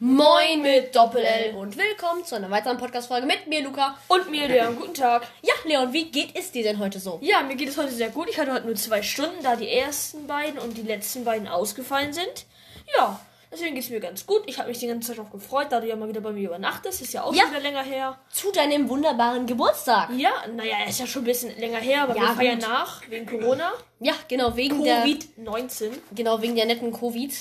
Moin 0.00 0.62
mit 0.62 0.96
Doppel-L 0.96 1.54
und 1.54 1.76
willkommen 1.76 2.24
zu 2.24 2.34
einer 2.34 2.50
weiteren 2.50 2.78
Podcast-Folge 2.78 3.28
mit 3.28 3.46
mir, 3.46 3.62
Luca. 3.62 3.96
Und 4.08 4.28
mir, 4.28 4.48
Leon. 4.48 4.76
Guten 4.76 4.94
Tag. 4.94 5.28
Ja, 5.42 5.54
Leon, 5.64 5.92
wie 5.92 6.10
geht 6.10 6.36
es 6.36 6.50
dir 6.50 6.64
denn 6.64 6.80
heute 6.80 6.98
so? 6.98 7.20
Ja, 7.22 7.42
mir 7.42 7.54
geht 7.54 7.68
es 7.68 7.78
heute 7.78 7.92
sehr 7.92 8.10
gut. 8.10 8.28
Ich 8.28 8.40
hatte 8.40 8.52
heute 8.52 8.66
nur 8.66 8.74
zwei 8.74 9.02
Stunden, 9.02 9.44
da 9.44 9.54
die 9.54 9.68
ersten 9.68 10.26
beiden 10.26 10.58
und 10.58 10.76
die 10.76 10.82
letzten 10.82 11.24
beiden 11.24 11.46
ausgefallen 11.46 12.12
sind. 12.12 12.46
Ja, 12.96 13.20
deswegen 13.52 13.74
geht 13.74 13.84
es 13.84 13.90
mir 13.90 14.00
ganz 14.00 14.26
gut. 14.26 14.42
Ich 14.46 14.58
habe 14.58 14.68
mich 14.68 14.78
die 14.78 14.86
ganze 14.86 15.08
Zeit 15.08 15.18
darauf 15.18 15.32
gefreut, 15.32 15.66
da 15.70 15.80
du 15.80 15.86
ja 15.86 15.96
mal 15.96 16.08
wieder 16.08 16.20
bei 16.20 16.32
mir 16.32 16.48
übernachtest. 16.48 17.02
Ist 17.02 17.12
ja 17.12 17.22
auch 17.24 17.34
Ja. 17.34 17.48
wieder 17.50 17.60
länger 17.60 17.82
her. 17.82 18.18
Zu 18.30 18.50
deinem 18.52 18.88
wunderbaren 18.88 19.46
Geburtstag. 19.46 20.10
Ja, 20.16 20.30
naja, 20.54 20.76
ist 20.88 21.00
ja 21.00 21.06
schon 21.06 21.22
ein 21.22 21.26
bisschen 21.26 21.58
länger 21.58 21.78
her, 21.78 22.02
aber 22.04 22.16
Ja, 22.16 22.22
wir 22.22 22.28
feiern 22.34 22.58
nach 22.58 23.02
wegen 23.08 23.26
Corona. 23.26 23.72
Ja, 24.00 24.12
genau, 24.28 24.54
wegen 24.56 24.84
der 24.84 25.04
Covid-19. 25.04 25.90
genau 26.14 26.40
wegen 26.40 26.54
der 26.54 26.66
netten 26.66 26.92
Covid. 26.92 27.32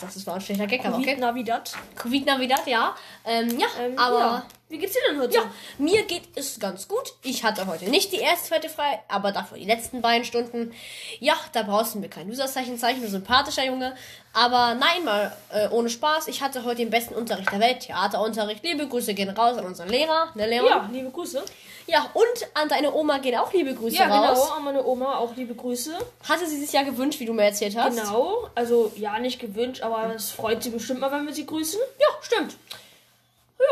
Das 0.00 0.26
war 0.26 0.34
ein 0.36 0.40
schlechter 0.40 0.66
Gag, 0.66 0.84
aber 0.84 0.96
okay. 0.96 1.04
Covid-Navidad. 1.06 1.72
Covid 1.96 2.26
Navidad, 2.26 2.66
ja. 2.66 2.94
Ähm, 3.24 3.58
ja, 3.58 3.66
Ähm, 3.80 3.98
aber 3.98 4.18
ja. 4.18 4.46
Wie 4.68 4.78
geht's 4.78 4.94
dir 4.94 5.00
denn 5.12 5.20
heute? 5.20 5.34
Ja, 5.36 5.50
mir 5.78 6.02
geht 6.04 6.24
es 6.34 6.58
ganz 6.58 6.88
gut. 6.88 7.12
Ich 7.22 7.44
hatte 7.44 7.68
heute 7.68 7.84
nicht 7.88 8.10
die 8.10 8.16
erste, 8.18 8.48
zweite 8.48 8.68
frei, 8.68 9.00
aber 9.06 9.30
dafür 9.30 9.58
die 9.58 9.64
letzten 9.64 10.02
beiden 10.02 10.24
Stunden. 10.24 10.72
Ja, 11.20 11.34
da 11.52 11.62
brauchst 11.62 11.94
du 11.94 12.00
mir 12.00 12.08
kein 12.08 12.28
Loserzeichen 12.28 12.76
zeichnen, 12.76 13.04
du 13.04 13.08
sympathischer 13.08 13.64
Junge. 13.64 13.94
Aber 14.32 14.74
nein, 14.74 15.04
mal 15.04 15.36
äh, 15.52 15.68
ohne 15.68 15.88
Spaß. 15.88 16.26
Ich 16.26 16.42
hatte 16.42 16.64
heute 16.64 16.78
den 16.78 16.90
besten 16.90 17.14
Unterricht 17.14 17.52
der 17.52 17.60
Welt, 17.60 17.80
Theaterunterricht. 17.80 18.64
Liebe 18.64 18.88
Grüße 18.88 19.14
gehen 19.14 19.30
raus 19.30 19.56
an 19.56 19.66
unseren 19.66 19.88
Lehrer, 19.88 20.32
ne 20.34 20.46
Leon? 20.46 20.66
Ja, 20.66 20.88
liebe 20.92 21.10
Grüße. 21.10 21.44
Ja, 21.86 22.10
und 22.14 22.48
an 22.54 22.68
deine 22.68 22.92
Oma 22.92 23.18
gehen 23.18 23.38
auch 23.38 23.52
liebe 23.52 23.72
Grüße 23.72 23.96
Ja, 23.96 24.08
raus. 24.08 24.40
genau. 24.42 24.56
An 24.56 24.64
meine 24.64 24.84
Oma 24.84 25.18
auch 25.18 25.36
liebe 25.36 25.54
Grüße. 25.54 25.96
Hatte 26.28 26.44
sie 26.48 26.58
sich 26.58 26.72
ja 26.72 26.82
gewünscht, 26.82 27.20
wie 27.20 27.26
du 27.26 27.32
mir 27.34 27.44
erzählt 27.44 27.76
hast. 27.76 27.96
Genau. 27.96 28.48
Also, 28.56 28.92
ja, 28.96 29.16
nicht 29.20 29.38
gewünscht, 29.38 29.82
aber 29.82 30.12
es 30.12 30.32
freut 30.32 30.64
sie 30.64 30.70
bestimmt 30.70 30.98
mal, 31.00 31.12
wenn 31.12 31.24
wir 31.24 31.32
sie 31.34 31.46
grüßen. 31.46 31.78
Ja, 32.00 32.06
stimmt. 32.20 32.56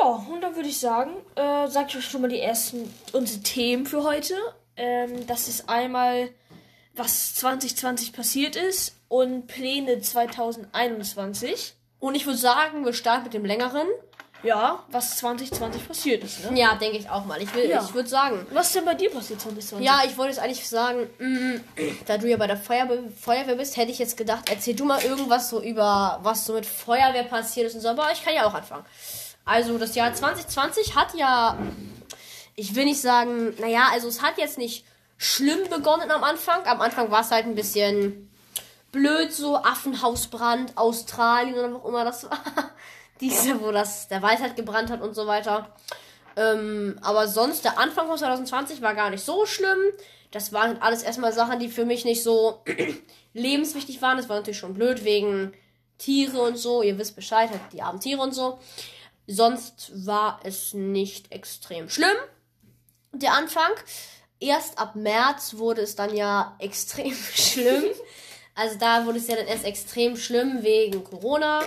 Ja, 0.00 0.06
und 0.30 0.40
dann 0.40 0.56
würde 0.56 0.68
ich 0.68 0.78
sagen, 0.80 1.12
äh, 1.34 1.68
sag 1.68 1.88
ich 1.90 1.96
euch 1.96 2.04
schon 2.04 2.22
mal 2.22 2.28
die 2.28 2.40
ersten 2.40 2.92
unsere 3.12 3.40
Themen 3.42 3.86
für 3.86 4.02
heute. 4.02 4.34
Ähm, 4.77 5.27
das 5.27 5.48
ist 5.48 5.68
einmal, 5.68 6.30
was 6.94 7.34
2020 7.36 8.12
passiert 8.12 8.56
ist 8.56 8.96
und 9.08 9.46
Pläne 9.46 10.00
2021. 10.00 11.74
Und 12.00 12.14
ich 12.14 12.27
würde 12.27 12.38
sagen, 12.38 12.84
wir 12.84 12.92
starten 12.92 13.24
mit 13.24 13.34
dem 13.34 13.44
längeren. 13.44 13.86
Ja, 14.42 14.84
was 14.90 15.16
2020 15.18 15.88
passiert 15.88 16.22
ist, 16.22 16.44
ne? 16.50 16.58
Ja, 16.60 16.74
denke 16.74 16.98
ich 16.98 17.08
auch 17.08 17.24
mal. 17.24 17.40
Ich, 17.40 17.55
will, 17.55 17.66
Ja. 17.66 17.82
ich 17.82 17.94
würde 17.94 18.10
sagen, 18.10 18.46
Was 18.52 18.66
ist 18.66 18.77
denn 18.77 18.84
bei 18.84 18.92
dir 18.92 19.10
passiert 19.10 19.40
2020? 19.40 19.86
Ja, 19.86 20.02
ich 20.06 20.18
wollte 20.18 20.34
jetzt 20.34 20.42
eigentlich 20.42 20.68
sagen, 20.68 21.08
mm, 21.18 21.60
da 22.05 22.18
du 22.18 22.28
ja 22.28 22.36
bei 22.36 22.46
der 22.46 22.58
Feuerwehr, 22.58 22.98
Feuerwehr 23.18 23.55
bist, 23.55 23.78
hätte 23.78 23.90
ich 23.90 23.98
jetzt 23.98 24.18
gedacht, 24.18 24.50
erzähl 24.50 24.74
du 24.74 24.84
mal 24.84 25.02
irgendwas 25.02 25.48
so 25.48 25.62
über, 25.62 26.18
was 26.22 26.44
so 26.44 26.52
mit 26.52 26.66
Feuerwehr 26.66 27.24
passiert 27.24 27.68
ist 27.68 27.74
und 27.77 27.80
so, 27.80 27.88
aber 27.88 28.12
ich 28.12 28.22
kann 28.22 28.34
ja 28.34 28.44
auch 28.46 28.52
anfangen. 28.52 28.84
Also 29.44 29.78
das 29.78 29.94
Jahr 29.94 30.14
2020 30.14 30.96
hat 30.96 31.14
ja, 31.14 31.58
ich 32.56 32.74
will 32.74 32.84
nicht 32.84 33.00
sagen, 33.00 33.54
naja, 33.58 33.88
also 33.92 34.08
es 34.08 34.22
hat 34.22 34.38
jetzt 34.38 34.58
nicht 34.58 34.84
schlimm 35.18 35.68
begonnen 35.68 36.10
am 36.10 36.24
Anfang. 36.24 36.66
Am 36.66 36.80
Anfang 36.80 37.10
war 37.10 37.20
es 37.20 37.30
halt 37.30 37.46
ein 37.46 37.54
bisschen 37.54 38.30
blöd, 38.92 39.32
so 39.32 39.56
Affenhausbrand, 39.56 40.76
Australien 40.78 41.54
oder 41.54 41.76
auch 41.76 41.84
immer 41.84 42.04
das 42.04 42.24
war. 42.24 42.40
Diese, 43.20 43.60
wo 43.60 43.70
das, 43.70 44.08
der 44.08 44.22
Wald 44.22 44.40
halt 44.40 44.56
gebrannt 44.56 44.90
hat 44.90 45.00
und 45.00 45.14
so 45.14 45.26
weiter. 45.26 45.68
Ähm, 46.36 46.98
aber 47.02 47.28
sonst, 47.28 47.64
der 47.64 47.78
Anfang 47.78 48.08
von 48.08 48.18
2020 48.18 48.82
war 48.82 48.94
gar 48.94 49.10
nicht 49.10 49.24
so 49.24 49.46
schlimm. 49.46 49.78
Das 50.30 50.52
waren 50.52 50.82
alles 50.82 51.02
erstmal 51.02 51.32
Sachen, 51.32 51.60
die 51.60 51.68
für 51.68 51.84
mich 51.84 52.04
nicht 52.04 52.22
so 52.22 52.62
lebenswichtig 53.34 54.02
waren. 54.02 54.16
Das 54.16 54.28
war 54.28 54.36
natürlich 54.36 54.58
schon 54.58 54.74
blöd 54.74 55.04
wegen 55.04 55.52
Tiere 55.98 56.40
und 56.42 56.56
so. 56.56 56.82
Ihr 56.82 56.98
wisst 56.98 57.14
Bescheid, 57.14 57.50
halt 57.50 57.60
die 57.72 57.83
armen 57.83 58.00
Tiere 58.00 58.20
und 58.20 58.34
so. 58.34 58.58
Sonst 59.27 59.90
war 60.07 60.40
es 60.45 60.74
nicht 60.74 61.33
extrem 61.33 61.89
schlimm. 61.89 62.17
Der 63.12 63.33
Anfang. 63.33 63.70
Erst 64.40 64.79
ab 64.79 64.95
März 64.96 65.55
wurde 65.57 65.83
es 65.83 65.96
dann 65.96 66.14
ja 66.14 66.57
extrem 66.61 67.14
schlimm. 67.14 67.84
Also 68.55 68.77
da 68.79 69.07
wurde 69.07 69.18
es 69.18 69.27
ja 69.29 69.36
dann 69.36 69.46
erst 69.46 69.64
extrem 69.64 70.17
schlimm 70.17 70.63
wegen 70.63 71.02
Corona. 71.05 71.63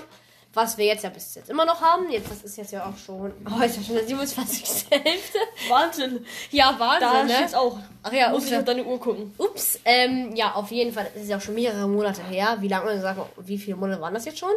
Was 0.53 0.77
wir 0.77 0.85
jetzt 0.85 1.03
ja 1.03 1.09
bis 1.11 1.35
jetzt 1.35 1.49
immer 1.49 1.65
noch 1.65 1.81
haben. 1.81 2.09
Jetzt, 2.09 2.31
das 2.31 2.41
ist 2.43 2.57
jetzt 2.57 2.71
ja 2.71 2.85
auch 2.89 2.97
schon. 2.97 3.31
Oh, 3.45 3.61
ist 3.63 3.77
ja 3.77 3.83
schon 3.83 3.95
der 3.95 4.07
27. 4.07 4.85
Hälfte. 4.89 5.37
Wahnsinn. 5.69 6.25
Ja, 6.51 6.75
Wahnsinn, 6.79 7.07
Da 7.09 7.23
ne? 7.25 7.33
steht's 7.35 7.53
auch. 7.53 7.77
Ach 8.01 8.11
ja, 8.11 8.29
Muss 8.29 8.43
ups, 8.43 8.51
ich 8.51 8.57
auf 8.57 8.63
deine 8.65 8.83
Uhr 8.83 8.99
gucken. 8.99 9.33
ups. 9.37 9.79
Ähm, 9.85 10.35
ja, 10.35 10.53
auf 10.53 10.71
jeden 10.71 10.93
Fall. 10.93 11.09
Das 11.13 11.21
ist 11.23 11.29
ja 11.29 11.37
auch 11.37 11.41
schon 11.41 11.53
mehrere 11.55 11.87
Monate 11.87 12.23
her. 12.23 12.57
Wie 12.59 12.67
lange, 12.69 12.99
sag 13.01 13.17
mal, 13.17 13.27
wie 13.37 13.57
viele 13.57 13.77
Monate 13.77 14.01
waren 14.01 14.13
das 14.15 14.25
jetzt 14.25 14.39
schon? 14.39 14.49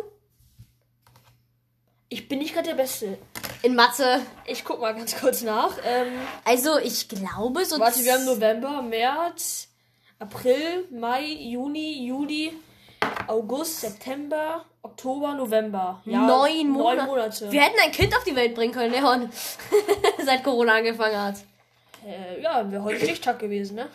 Ich 2.12 2.26
bin 2.28 2.40
nicht 2.40 2.54
gerade 2.54 2.70
der 2.70 2.74
Beste. 2.74 3.18
In 3.62 3.76
Mathe. 3.76 4.20
Ich 4.44 4.64
guck 4.64 4.80
mal 4.80 4.92
ganz 4.94 5.18
kurz 5.20 5.42
nach. 5.42 5.70
Ähm, 5.84 6.08
Also, 6.44 6.76
ich 6.78 7.08
glaube 7.08 7.64
so. 7.64 7.78
Warte, 7.78 8.02
wir 8.04 8.14
haben 8.14 8.24
November, 8.24 8.82
März, 8.82 9.68
April, 10.18 10.88
Mai, 10.90 11.22
Juni, 11.24 12.04
Juli, 12.04 12.52
August, 13.28 13.80
September, 13.80 14.64
Oktober, 14.82 15.34
November. 15.34 16.02
Ja, 16.04 16.26
neun 16.26 16.70
Monate. 16.70 16.96
Neun 16.96 17.06
Monate. 17.06 17.52
Wir 17.52 17.62
hätten 17.62 17.78
ein 17.80 17.92
Kind 17.92 18.12
auf 18.16 18.24
die 18.24 18.34
Welt 18.34 18.56
bringen 18.56 18.72
können, 18.74 18.92
Leon. 18.92 19.30
Seit 20.24 20.42
Corona 20.42 20.74
angefangen 20.74 21.16
hat. 21.16 21.36
Äh, 22.04 22.42
ja, 22.42 22.68
wäre 22.72 22.82
heute 22.82 22.98
Stichtag 23.04 23.38
gewesen, 23.38 23.76
ne? 23.76 23.88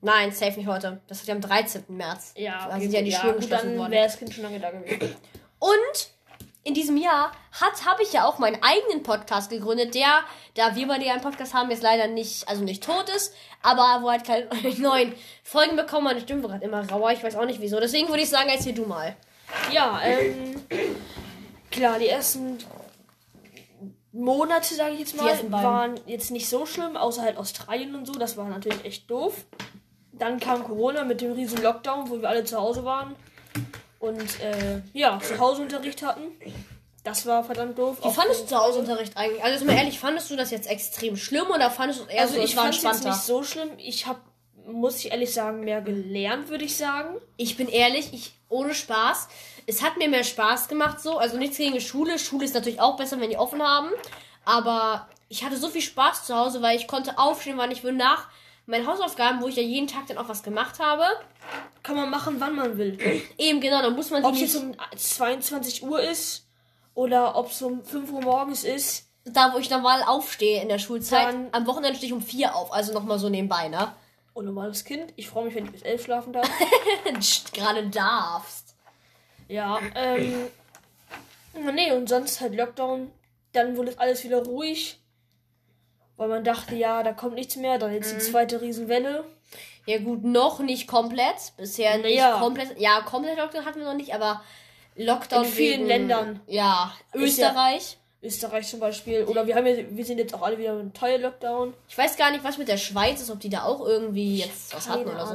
Nein, 0.00 0.32
safe 0.32 0.56
nicht 0.58 0.68
heute. 0.68 1.02
Das 1.06 1.18
wird 1.18 1.28
ja 1.28 1.34
am 1.34 1.40
13. 1.42 1.84
März. 1.88 2.32
Ja, 2.36 2.66
Da 2.70 2.80
sind 2.80 2.92
ja 2.92 3.02
die 3.02 3.10
ja, 3.10 3.20
Schulen 3.20 3.36
geschlossen 3.36 3.68
dann 3.70 3.78
worden. 3.78 3.90
wäre 3.92 4.06
das 4.06 4.18
Kind 4.18 4.32
schon 4.32 4.44
lange 4.44 4.58
da 4.60 4.70
gewesen. 4.70 5.16
Und 5.58 6.15
in 6.66 6.74
diesem 6.74 6.96
Jahr 6.96 7.30
hat 7.52 7.86
habe 7.86 8.02
ich 8.02 8.12
ja 8.12 8.24
auch 8.24 8.38
meinen 8.38 8.60
eigenen 8.60 9.04
Podcast 9.04 9.50
gegründet, 9.50 9.94
der, 9.94 10.24
da 10.54 10.74
wir 10.74 10.88
bei 10.88 10.98
dir 10.98 11.12
einen 11.12 11.22
Podcast 11.22 11.54
haben, 11.54 11.70
jetzt 11.70 11.82
leider 11.82 12.08
nicht, 12.08 12.48
also 12.48 12.64
nicht 12.64 12.82
tot 12.82 13.08
ist, 13.14 13.32
aber 13.62 14.02
wo 14.02 14.10
halt 14.10 14.24
keine 14.24 14.48
neuen 14.78 15.14
Folgen 15.44 15.76
bekommen. 15.76 16.04
Meine 16.04 16.20
Stimme 16.20 16.42
wird 16.42 16.52
gerade 16.52 16.64
immer 16.64 16.90
rauer, 16.90 17.12
ich 17.12 17.22
weiß 17.22 17.36
auch 17.36 17.46
nicht 17.46 17.60
wieso. 17.60 17.78
Deswegen 17.78 18.08
würde 18.08 18.22
ich 18.22 18.28
sagen, 18.28 18.48
erzähl 18.48 18.74
du 18.74 18.84
mal. 18.84 19.14
Ja, 19.70 20.00
ähm, 20.02 20.60
klar, 21.70 22.00
die 22.00 22.08
ersten 22.08 22.58
Monate, 24.10 24.74
sage 24.74 24.94
ich 24.94 25.00
jetzt 25.00 25.16
mal, 25.16 25.52
waren 25.52 26.00
jetzt 26.06 26.32
nicht 26.32 26.48
so 26.48 26.66
schlimm, 26.66 26.96
außer 26.96 27.22
halt 27.22 27.36
Australien 27.36 27.94
und 27.94 28.06
so. 28.06 28.14
Das 28.14 28.36
war 28.36 28.48
natürlich 28.48 28.84
echt 28.84 29.08
doof. 29.08 29.44
Dann 30.10 30.40
kam 30.40 30.64
Corona 30.64 31.04
mit 31.04 31.20
dem 31.20 31.30
riesen 31.30 31.62
Lockdown, 31.62 32.10
wo 32.10 32.20
wir 32.20 32.28
alle 32.28 32.42
zu 32.42 32.58
Hause 32.58 32.84
waren 32.84 33.14
und 34.06 34.40
äh, 34.40 34.80
ja, 34.92 35.18
zu 35.20 35.38
Hause 35.38 35.62
Unterricht 35.62 36.02
hatten. 36.02 36.22
Das 37.04 37.24
war 37.24 37.44
verdammt 37.44 37.78
doof. 37.78 37.98
Wie 38.02 38.10
fandest 38.10 38.42
du 38.42 38.46
zu 38.46 38.56
Hause 38.56 38.80
Unterricht 38.80 39.16
eigentlich? 39.16 39.42
Also 39.44 39.64
mal 39.64 39.76
ehrlich, 39.76 39.98
fandest 39.98 40.30
du 40.30 40.36
das 40.36 40.50
jetzt 40.50 40.68
extrem 40.68 41.16
schlimm 41.16 41.46
oder 41.54 41.70
fandest 41.70 42.00
du 42.00 42.04
es 42.04 42.10
eher 42.10 42.22
Also 42.22 42.34
so, 42.34 42.40
ich 42.40 42.54
fand 42.54 42.74
es 42.74 42.82
jetzt 42.82 43.04
nicht 43.04 43.20
so 43.20 43.44
schlimm. 43.44 43.70
Ich 43.78 44.06
habe, 44.06 44.18
muss 44.66 44.98
ich 44.98 45.12
ehrlich 45.12 45.32
sagen, 45.32 45.60
mehr 45.60 45.80
gelernt, 45.82 46.48
würde 46.48 46.64
ich 46.64 46.76
sagen. 46.76 47.16
Ich 47.36 47.56
bin 47.56 47.68
ehrlich, 47.68 48.12
ich 48.12 48.32
ohne 48.48 48.74
Spaß. 48.74 49.28
Es 49.66 49.82
hat 49.82 49.98
mir 49.98 50.08
mehr 50.08 50.24
Spaß 50.24 50.66
gemacht 50.66 51.00
so. 51.00 51.18
Also 51.18 51.36
nichts 51.36 51.58
gegen 51.58 51.74
die 51.74 51.80
Schule. 51.80 52.18
Schule 52.18 52.44
ist 52.44 52.54
natürlich 52.54 52.80
auch 52.80 52.96
besser, 52.96 53.20
wenn 53.20 53.30
die 53.30 53.38
offen 53.38 53.62
haben. 53.62 53.90
Aber 54.44 55.08
ich 55.28 55.44
hatte 55.44 55.56
so 55.56 55.68
viel 55.68 55.82
Spaß 55.82 56.24
zu 56.26 56.34
Hause, 56.36 56.60
weil 56.60 56.76
ich 56.76 56.88
konnte 56.88 57.18
aufstehen, 57.18 57.58
wann 57.58 57.70
ich 57.70 57.84
will 57.84 57.92
nach 57.92 58.28
meinen 58.66 58.86
Hausaufgaben, 58.86 59.40
wo 59.40 59.48
ich 59.48 59.56
ja 59.56 59.62
jeden 59.62 59.86
Tag 59.86 60.06
dann 60.08 60.18
auch 60.18 60.28
was 60.28 60.42
gemacht 60.42 60.78
habe. 60.80 61.04
Kann 61.82 61.96
man 61.96 62.10
machen, 62.10 62.36
wann 62.38 62.54
man 62.56 62.76
will. 62.78 62.98
Eben 63.38 63.60
genau, 63.60 63.80
dann 63.82 63.94
muss 63.94 64.10
man 64.10 64.22
die 64.22 64.28
Ob 64.28 64.34
es 64.34 64.40
jetzt 64.40 64.56
um 64.56 64.74
22 64.96 65.82
Uhr 65.84 66.00
ist 66.02 66.46
oder 66.94 67.36
ob 67.36 67.50
es 67.50 67.62
um 67.62 67.84
5 67.84 68.10
Uhr 68.12 68.22
morgens 68.22 68.64
ist. 68.64 69.08
da, 69.24 69.52
wo 69.54 69.58
ich 69.58 69.70
normal 69.70 70.02
aufstehe 70.04 70.60
in 70.62 70.68
der 70.68 70.78
Schulzeit. 70.78 71.28
Dann- 71.28 71.48
am 71.52 71.66
Wochenende 71.66 71.96
stehe 71.96 72.08
ich 72.12 72.14
um 72.16 72.22
vier 72.22 72.54
auf, 72.56 72.72
also 72.72 72.92
nochmal 72.92 73.18
so 73.18 73.28
nebenbei, 73.28 73.68
ne? 73.68 73.92
Unnormales 74.34 74.84
Kind. 74.84 75.12
Ich 75.16 75.28
freue 75.28 75.44
mich, 75.46 75.54
wenn 75.54 75.64
ich 75.64 75.72
bis 75.72 75.82
11 75.82 76.04
schlafen 76.04 76.32
darf. 76.32 76.48
Gerade 77.52 77.88
darfst. 77.88 78.74
ja, 79.48 79.78
ähm. 79.94 80.46
Nee, 81.74 81.92
und 81.92 82.06
sonst 82.08 82.40
halt 82.42 82.54
Lockdown. 82.54 83.10
Dann 83.52 83.76
wurde 83.78 83.90
es 83.92 83.98
alles 83.98 84.22
wieder 84.24 84.44
ruhig. 84.44 85.00
Weil 86.16 86.28
man 86.28 86.44
dachte, 86.44 86.74
ja, 86.74 87.02
da 87.02 87.12
kommt 87.12 87.34
nichts 87.34 87.56
mehr. 87.56 87.78
Dann 87.78 87.90
Mhm. 87.90 87.96
jetzt 87.96 88.12
die 88.14 88.18
zweite 88.18 88.60
Riesenwelle. 88.60 89.24
Ja 89.86 89.98
gut, 89.98 90.24
noch 90.24 90.58
nicht 90.60 90.88
komplett. 90.88 91.52
Bisher 91.56 91.98
nicht 91.98 92.16
Ja. 92.16 92.38
komplett. 92.38 92.78
Ja, 92.80 93.00
komplett 93.02 93.38
Lockdown 93.38 93.64
hatten 93.64 93.78
wir 93.80 93.86
noch 93.86 93.94
nicht, 93.94 94.14
aber 94.14 94.42
Lockdown 94.96 95.44
In 95.44 95.50
vielen 95.50 95.72
wegen, 95.80 95.86
Ländern. 95.88 96.40
Ja, 96.46 96.92
Ist 97.12 97.38
ja- 97.38 97.48
Österreich. 97.50 97.98
Österreich 98.22 98.66
zum 98.66 98.80
Beispiel. 98.80 99.24
Oder 99.24 99.46
wir 99.46 99.54
haben 99.54 99.66
ja, 99.66 99.76
wir 99.90 100.04
sind 100.04 100.18
jetzt 100.18 100.34
auch 100.34 100.42
alle 100.42 100.58
wieder 100.58 100.80
im 100.80 100.92
Teil-Lockdown. 100.92 101.74
Ich 101.88 101.96
weiß 101.96 102.16
gar 102.16 102.30
nicht, 102.32 102.42
was 102.42 102.58
mit 102.58 102.66
der 102.66 102.78
Schweiz 102.78 103.20
ist, 103.20 103.30
ob 103.30 103.38
die 103.38 103.50
da 103.50 103.62
auch 103.64 103.86
irgendwie 103.86 104.38
jetzt 104.38 104.74
was 104.74 104.88
hatten 104.88 105.06
oder 105.08 105.26
so. 105.26 105.34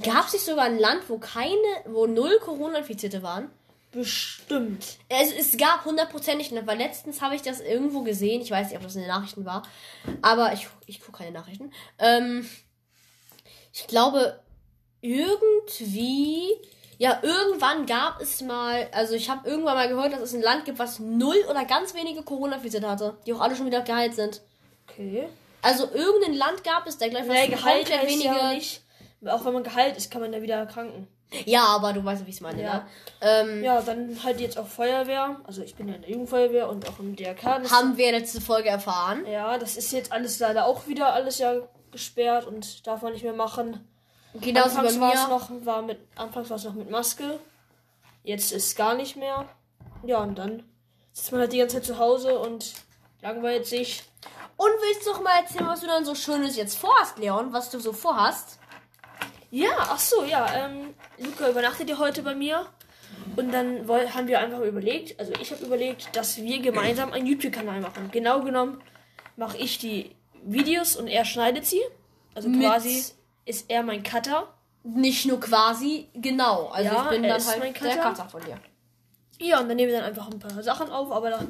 Gab 0.00 0.26
es 0.26 0.32
nicht 0.32 0.44
sogar 0.44 0.64
ein 0.64 0.78
Land, 0.78 1.02
wo 1.08 1.18
keine, 1.18 1.54
wo 1.86 2.06
null 2.06 2.40
Corona-Infizierte 2.40 3.22
waren? 3.22 3.50
Bestimmt. 3.94 4.98
Es, 5.08 5.32
es 5.32 5.56
gab 5.56 5.84
hundertprozentig, 5.84 6.52
weil 6.66 6.78
letztens 6.78 7.22
habe 7.22 7.36
ich 7.36 7.42
das 7.42 7.60
irgendwo 7.60 8.02
gesehen. 8.02 8.42
Ich 8.42 8.50
weiß 8.50 8.68
nicht, 8.68 8.76
ob 8.76 8.82
das 8.82 8.96
in 8.96 9.02
den 9.02 9.08
Nachrichten 9.08 9.44
war. 9.44 9.62
Aber 10.20 10.52
ich, 10.52 10.66
ich 10.86 11.00
gucke 11.00 11.18
keine 11.18 11.30
Nachrichten. 11.30 11.72
Ähm, 11.98 12.48
Ich 13.72 13.86
glaube, 13.86 14.40
irgendwie. 15.00 16.48
Ja, 16.98 17.20
irgendwann 17.22 17.86
gab 17.86 18.20
es 18.20 18.40
mal, 18.40 18.88
also 18.92 19.14
ich 19.14 19.28
habe 19.28 19.48
irgendwann 19.48 19.74
mal 19.74 19.88
gehört, 19.88 20.12
dass 20.12 20.20
es 20.20 20.34
ein 20.34 20.42
Land 20.42 20.64
gibt, 20.64 20.78
was 20.78 21.00
null 21.00 21.36
oder 21.50 21.64
ganz 21.64 21.92
wenige 21.94 22.22
Corona-Fälle 22.22 22.88
hatte, 22.88 23.16
die 23.26 23.32
auch 23.34 23.40
alle 23.40 23.56
schon 23.56 23.66
wieder 23.66 23.80
geheilt 23.82 24.14
sind. 24.14 24.42
Okay. 24.88 25.28
Also 25.60 25.90
irgendein 25.92 26.34
Land 26.34 26.62
gab 26.62 26.86
es, 26.86 26.98
der 26.98 27.10
gleich 27.10 27.26
was 27.26 27.34
Nee, 27.34 27.56
heißt 27.56 28.22
ja 28.22 28.52
nicht. 28.52 28.82
Auch 29.26 29.44
wenn 29.44 29.54
man 29.54 29.64
geheilt 29.64 29.96
ist, 29.96 30.10
kann 30.10 30.20
man 30.20 30.30
da 30.32 30.40
wieder 30.40 30.56
erkranken. 30.56 31.08
Ja, 31.44 31.64
aber 31.66 31.92
du 31.92 32.04
weißt, 32.04 32.24
wie 32.26 32.30
ich 32.30 32.36
es 32.36 32.40
meine, 32.40 32.62
Ja. 32.62 32.74
ne? 32.74 32.86
Ähm, 33.20 33.62
Ja, 33.64 33.80
dann 33.80 34.22
halt 34.22 34.40
jetzt 34.40 34.58
auch 34.58 34.66
Feuerwehr. 34.66 35.40
Also 35.44 35.62
ich 35.62 35.74
bin 35.74 35.88
ja 35.88 35.94
in 35.94 36.02
der 36.02 36.10
Jugendfeuerwehr 36.10 36.68
und 36.68 36.88
auch 36.88 36.98
im 36.98 37.16
DRK. 37.16 37.60
Das 37.62 37.72
Haben 37.72 37.96
wir 37.96 38.12
letzte 38.12 38.40
Folge 38.40 38.68
erfahren. 38.68 39.26
ja, 39.26 39.58
das 39.58 39.76
ist 39.76 39.92
jetzt 39.92 40.12
alles 40.12 40.38
leider 40.38 40.66
auch 40.66 40.86
wieder 40.86 41.12
alles 41.12 41.38
ja 41.38 41.54
gesperrt 41.90 42.46
und 42.46 42.86
darf 42.86 43.02
man 43.02 43.12
nicht 43.12 43.22
mehr 43.24 43.32
machen. 43.34 43.86
Bei 44.34 44.60
anfangs 44.62 44.98
war 44.98 45.12
es 45.14 45.28
noch, 45.28 45.48
war 45.64 45.82
mit, 45.82 45.98
anfangs 46.16 46.50
war 46.50 46.56
es 46.56 46.64
noch 46.64 46.74
mit 46.74 46.90
Maske. 46.90 47.38
Jetzt 48.24 48.52
ist 48.52 48.66
es 48.68 48.74
gar 48.76 48.94
nicht 48.94 49.16
mehr. 49.16 49.44
Ja, 50.04 50.18
und 50.18 50.36
dann 50.36 50.62
sitzt 51.12 51.30
man 51.30 51.40
halt 51.42 51.52
die 51.52 51.58
ganze 51.58 51.76
Zeit 51.76 51.84
zu 51.84 51.98
Hause 51.98 52.38
und 52.38 52.72
langweilt 53.22 53.66
sich. 53.66 54.02
Und 54.56 54.70
willst 54.80 55.06
du 55.06 55.12
doch 55.12 55.22
mal 55.22 55.38
erzählen, 55.40 55.66
was 55.66 55.80
du 55.80 55.86
dann 55.86 56.04
so 56.04 56.14
Schönes 56.14 56.56
jetzt 56.56 56.76
vorhast, 56.78 57.18
Leon? 57.18 57.52
Was 57.52 57.70
du 57.70 57.78
so 57.80 57.92
vorhast? 57.92 58.58
Ja, 59.54 59.70
ach 59.78 59.98
so, 60.00 60.24
ja. 60.24 60.46
Ähm, 60.52 60.94
Luca 61.18 61.48
übernachtet 61.48 61.88
ja 61.88 61.96
heute 61.98 62.22
bei 62.22 62.34
mir. 62.34 62.66
Und 63.36 63.52
dann 63.52 63.86
haben 63.88 64.26
wir 64.26 64.40
einfach 64.40 64.60
überlegt, 64.60 65.18
also 65.20 65.32
ich 65.40 65.52
habe 65.52 65.64
überlegt, 65.64 66.14
dass 66.16 66.36
wir 66.38 66.60
gemeinsam 66.60 67.12
einen 67.12 67.26
YouTube-Kanal 67.26 67.80
machen. 67.80 68.10
Genau 68.10 68.40
genommen 68.42 68.82
mache 69.36 69.56
ich 69.58 69.78
die 69.78 70.10
Videos 70.44 70.96
und 70.96 71.06
er 71.06 71.24
schneidet 71.24 71.66
sie. 71.66 71.80
Also 72.34 72.48
Mit- 72.48 72.62
quasi 72.62 73.04
ist 73.44 73.70
er 73.70 73.82
mein 73.84 74.02
Cutter. 74.02 74.52
Nicht 74.82 75.24
nur 75.26 75.38
quasi, 75.38 76.08
genau. 76.14 76.66
Also 76.68 76.92
Ja, 76.92 77.04
ich 77.04 77.08
bin 77.10 77.22
er 77.24 77.30
dann 77.30 77.38
ist 77.38 77.48
halt 77.48 77.60
mein 77.60 77.74
der 77.74 77.82
Cutter. 77.90 78.02
Cutter 78.10 78.28
von 78.28 78.40
dir. 78.44 78.58
Ja, 79.40 79.60
und 79.60 79.68
dann 79.68 79.76
nehmen 79.76 79.92
wir 79.92 79.98
dann 80.00 80.08
einfach 80.08 80.28
ein 80.30 80.38
paar 80.40 80.62
Sachen 80.62 80.90
auf, 80.90 81.10
aber 81.12 81.30
da, 81.30 81.40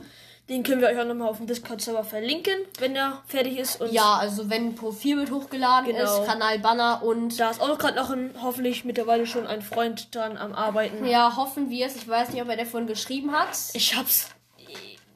den 0.49 0.63
können 0.63 0.81
wir 0.81 0.89
euch 0.89 0.99
auch 0.99 1.07
nochmal 1.07 1.29
auf 1.29 1.39
dem 1.39 1.47
Discord-Server 1.47 2.05
verlinken, 2.05 2.55
wenn 2.79 2.95
er 2.95 3.23
fertig 3.27 3.57
ist. 3.59 3.81
Und 3.81 3.93
Ja, 3.93 4.17
also 4.17 4.51
wenn 4.51 4.69
ein 4.69 4.75
Profilbild 4.75 5.31
hochgeladen 5.31 5.87
Genau. 5.95 6.03
ist, 6.21 6.27
Kanalbanner 6.27 7.03
und 7.03 7.41
da 7.41 7.51
ist 7.51 7.61
auch 7.63 7.79
gerade 7.79 7.97
noch 7.97 8.11
ein, 8.11 8.35
hoffentlich 8.43 8.85
mittlerweile 8.85 9.27
schon 9.27 9.47
ein 9.47 9.63
Freund 9.63 10.15
dran 10.15 10.37
am 10.37 10.55
Arbeiten. 10.55 11.05
ja, 11.07 11.37
hoffen 11.37 11.71
wir 11.71 11.87
es. 11.87 11.97
Ich 11.97 12.07
weiß 12.09 12.31
nicht, 12.31 12.43
ob 12.43 12.49
er 12.49 12.57
davon 12.59 12.87
geschrieben 12.87 13.33
hat. 13.33 13.49
Ich 13.73 13.97
hab's. 13.97 14.29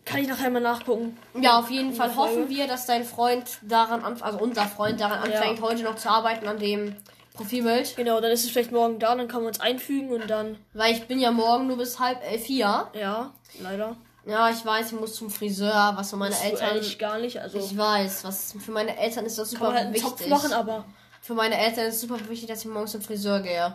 Kann 0.06 0.20
ich 0.22 0.28
nachher 0.28 0.48
mal 0.48 0.60
nachgucken. 0.60 1.18
Ja, 1.38 1.58
auf 1.58 1.68
jeden 1.70 1.92
Fall 1.92 2.16
hoffen 2.16 2.48
wir, 2.48 2.66
dass 2.66 2.86
dein 2.86 3.04
Freund 3.04 3.44
daran 3.60 4.02
anfängt, 4.02 4.22
also 4.24 4.38
unser 4.38 4.64
Freund 4.64 4.98
daran 4.98 5.30
Ja. 5.30 5.36
anfängt, 5.40 5.60
heute 5.60 5.82
noch 5.82 5.96
zu 5.96 6.08
arbeiten 6.08 6.48
an 6.48 6.58
dem 6.58 6.96
Profilbild. 7.34 7.94
Genau, 7.96 8.18
dann 8.22 8.30
ist 8.32 8.44
es 8.44 8.50
vielleicht 8.50 8.72
morgen 8.72 8.98
da, 8.98 9.14
dann 9.14 9.28
kann 9.28 9.42
man 9.42 9.48
uns 9.48 9.60
einfügen 9.60 10.10
und 10.10 10.30
dann. 10.30 10.56
Weil 10.72 10.94
ich 10.94 11.06
bin 11.06 11.18
ja 11.20 11.30
morgen 11.30 11.66
nur 11.66 11.76
bis 11.76 12.00
halb 12.00 12.24
elf 12.24 12.42
hier. 12.46 12.88
Ja, 12.94 13.32
leider. 13.60 13.96
Ja, 14.28 14.50
ich 14.50 14.64
weiß, 14.64 14.92
ich 14.92 15.00
muss 15.00 15.14
zum 15.14 15.30
Friseur, 15.30 15.92
was 15.96 16.10
für 16.10 16.16
meine 16.16 16.34
So 16.34 16.44
Eltern. 16.44 16.68
ehrlich 16.76 16.98
gar 16.98 17.18
nicht. 17.18 17.38
Also 17.40 17.58
Ich 17.58 17.76
weiß, 17.76 18.24
was 18.24 18.54
für 18.64 18.70
meine 18.72 18.96
Eltern 18.98 19.24
ist 19.26 19.38
das 19.38 19.48
kann 19.50 19.58
super 19.58 19.70
man 19.72 19.76
halt 19.84 19.94
wichtig. 19.94 20.08
Topf 20.10 20.26
machen, 20.28 20.52
aber. 20.52 20.84
Für 21.22 21.34
meine 21.34 21.56
Eltern 21.58 21.86
ist 21.86 21.96
es 21.96 22.00
super 22.02 22.16
wichtig, 22.28 22.48
dass 22.48 22.60
ich 22.60 22.66
morgens 22.66 22.92
zum 22.92 23.00
Friseur 23.02 23.40
gehe. 23.40 23.74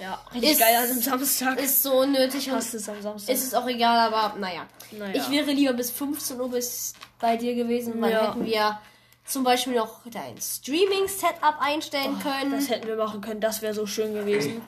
Ja, 0.00 0.20
richtig 0.34 0.50
Ist- 0.52 0.58
geil 0.60 0.74
an 0.76 0.84
einem 0.90 1.00
Samstag. 1.00 1.60
Ist 1.60 1.82
so 1.82 2.04
nötig 2.04 2.48
und 2.48 2.56
Passt 2.56 2.74
es 2.74 2.88
am 2.88 3.00
Samstag. 3.00 3.32
ist 3.32 3.44
es 3.44 3.54
auch 3.54 3.66
egal, 3.68 4.12
aber 4.12 4.36
naja. 4.38 4.66
Naja. 4.90 5.14
Ich 5.14 5.30
wäre 5.30 5.52
lieber 5.52 5.72
bis 5.72 5.90
15 5.92 6.40
Uhr 6.40 6.50
bis 6.50 6.94
bei 7.20 7.36
dir 7.36 7.54
gewesen, 7.54 8.00
weil 8.02 8.10
Ja. 8.12 8.28
hätten 8.30 8.44
wir 8.44 8.78
zum 9.24 9.44
Beispiel 9.44 9.74
noch 9.74 10.00
dein 10.10 10.36
Streaming-Setup 10.40 11.54
einstellen 11.60 12.18
können. 12.18 12.50
das 12.52 12.68
hätten 12.68 12.88
wir 12.88 12.96
machen 12.96 13.20
können, 13.20 13.40
das 13.40 13.62
wäre 13.62 13.72
so 13.72 13.86
schön 13.86 14.14
gewesen. 14.14 14.62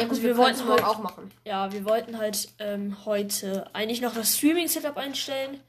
Ja 0.00 0.04
gut, 0.04 0.10
also 0.12 0.22
wir, 0.22 0.30
wir 0.30 0.36
wollten 0.36 0.58
morgen 0.66 0.70
halt- 0.72 0.84
auch 0.84 0.98
machen. 1.02 1.30
Ja, 1.44 1.72
wir 1.72 1.84
wollten 1.84 2.18
halt 2.18 2.48
ähm, 2.58 2.96
heute 3.04 3.68
eigentlich 3.72 4.00
noch 4.00 4.14
das 4.14 4.36
Streaming-Setup 4.36 4.96
einstellen, 4.96 5.60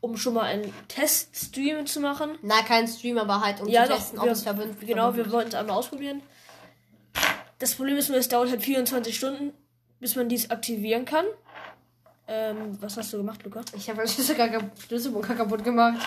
um 0.00 0.16
schon 0.16 0.34
mal 0.34 0.42
einen 0.44 0.72
Test-Stream 0.88 1.86
zu 1.86 2.00
machen. 2.00 2.38
Na, 2.42 2.62
kein 2.62 2.86
Stream, 2.88 3.18
aber 3.18 3.40
halt 3.40 3.60
um 3.60 3.68
Ja, 3.68 3.84
zu 3.84 3.90
doch, 3.90 3.96
testen, 3.98 4.18
ob 4.18 4.24
wir, 4.26 4.32
es 4.32 4.42
verbunden 4.42 4.76
genau, 4.86 5.14
wir 5.16 5.30
wollten 5.32 5.48
es 5.48 5.54
einmal 5.54 5.76
ausprobieren. 5.76 6.22
Das 7.58 7.74
Problem 7.74 7.96
ist 7.96 8.08
nur, 8.08 8.18
es 8.18 8.28
dauert 8.28 8.50
halt 8.50 8.62
24 8.62 9.16
Stunden, 9.16 9.52
bis 10.00 10.16
man 10.16 10.28
dies 10.28 10.50
aktivieren 10.50 11.04
kann. 11.04 11.24
Ähm, 12.26 12.76
was 12.80 12.96
hast 12.96 13.12
du 13.12 13.18
gemacht, 13.18 13.42
Luca? 13.44 13.60
Ich 13.76 13.88
habe 13.88 13.98
meinen 13.98 14.08
Schlüsselbunker 14.08 15.34
kaputt 15.34 15.62
gemacht. 15.62 15.98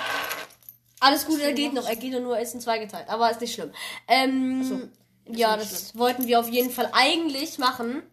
Alles 1.00 1.26
gut, 1.26 1.40
er 1.40 1.54
geht 1.54 1.74
noch. 1.74 1.88
Er 1.88 1.96
geht 1.96 2.12
nur, 2.22 2.36
er 2.36 2.42
ist 2.42 2.56
in 2.56 2.60
zwei 2.62 2.80
geteilt. 2.80 3.08
Aber 3.08 3.30
ist 3.30 3.40
nicht 3.40 3.54
schlimm. 3.54 3.72
Ähm, 4.08 4.92
ja, 5.32 5.58
das 5.58 5.98
wollten 5.98 6.28
wir 6.28 6.40
auf 6.40 6.50
jeden 6.50 6.72
Fall 6.72 6.90
eigentlich 6.94 7.58
machen. 7.58 8.04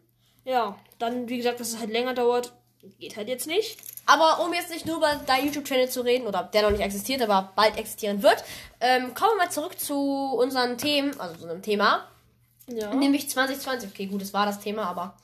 Ja, 0.45 0.79
dann, 0.99 1.29
wie 1.29 1.37
gesagt, 1.37 1.61
dass 1.61 1.71
es 1.71 1.79
halt 1.79 1.91
länger 1.91 2.15
dauert, 2.15 2.53
geht 2.99 3.17
halt 3.17 3.29
jetzt 3.29 3.47
nicht. 3.47 3.79
Aber 4.07 4.45
um 4.45 4.53
jetzt 4.53 4.71
nicht 4.71 4.87
nur 4.87 4.99
über 4.99 5.15
deinen 5.27 5.47
YouTube-Channel 5.47 5.89
zu 5.89 6.03
reden, 6.03 6.27
oder 6.27 6.43
der 6.53 6.63
noch 6.63 6.71
nicht 6.71 6.83
existiert, 6.83 7.23
aber 7.23 7.53
bald 7.57 7.79
existieren 7.79 8.23
wird, 8.23 8.45
ähm, 8.81 9.15
kommen 9.15 9.33
wir 9.37 9.45
mal 9.47 9.51
zurück 9.51 9.79
zu 9.81 9.97
unseren 10.35 10.77
Themen, 10.77 11.19
also 11.19 11.37
zu 11.37 11.49
einem 11.49 11.63
Thema. 11.63 12.07
Ja. 12.67 12.93
Nämlich 12.95 13.31
2020. 13.31 13.91
Okay, 13.91 14.07
gut, 14.07 14.21
das 14.21 14.35
war 14.35 14.47
das 14.47 14.61
Thema, 14.61 14.85
aber. 14.85 15.17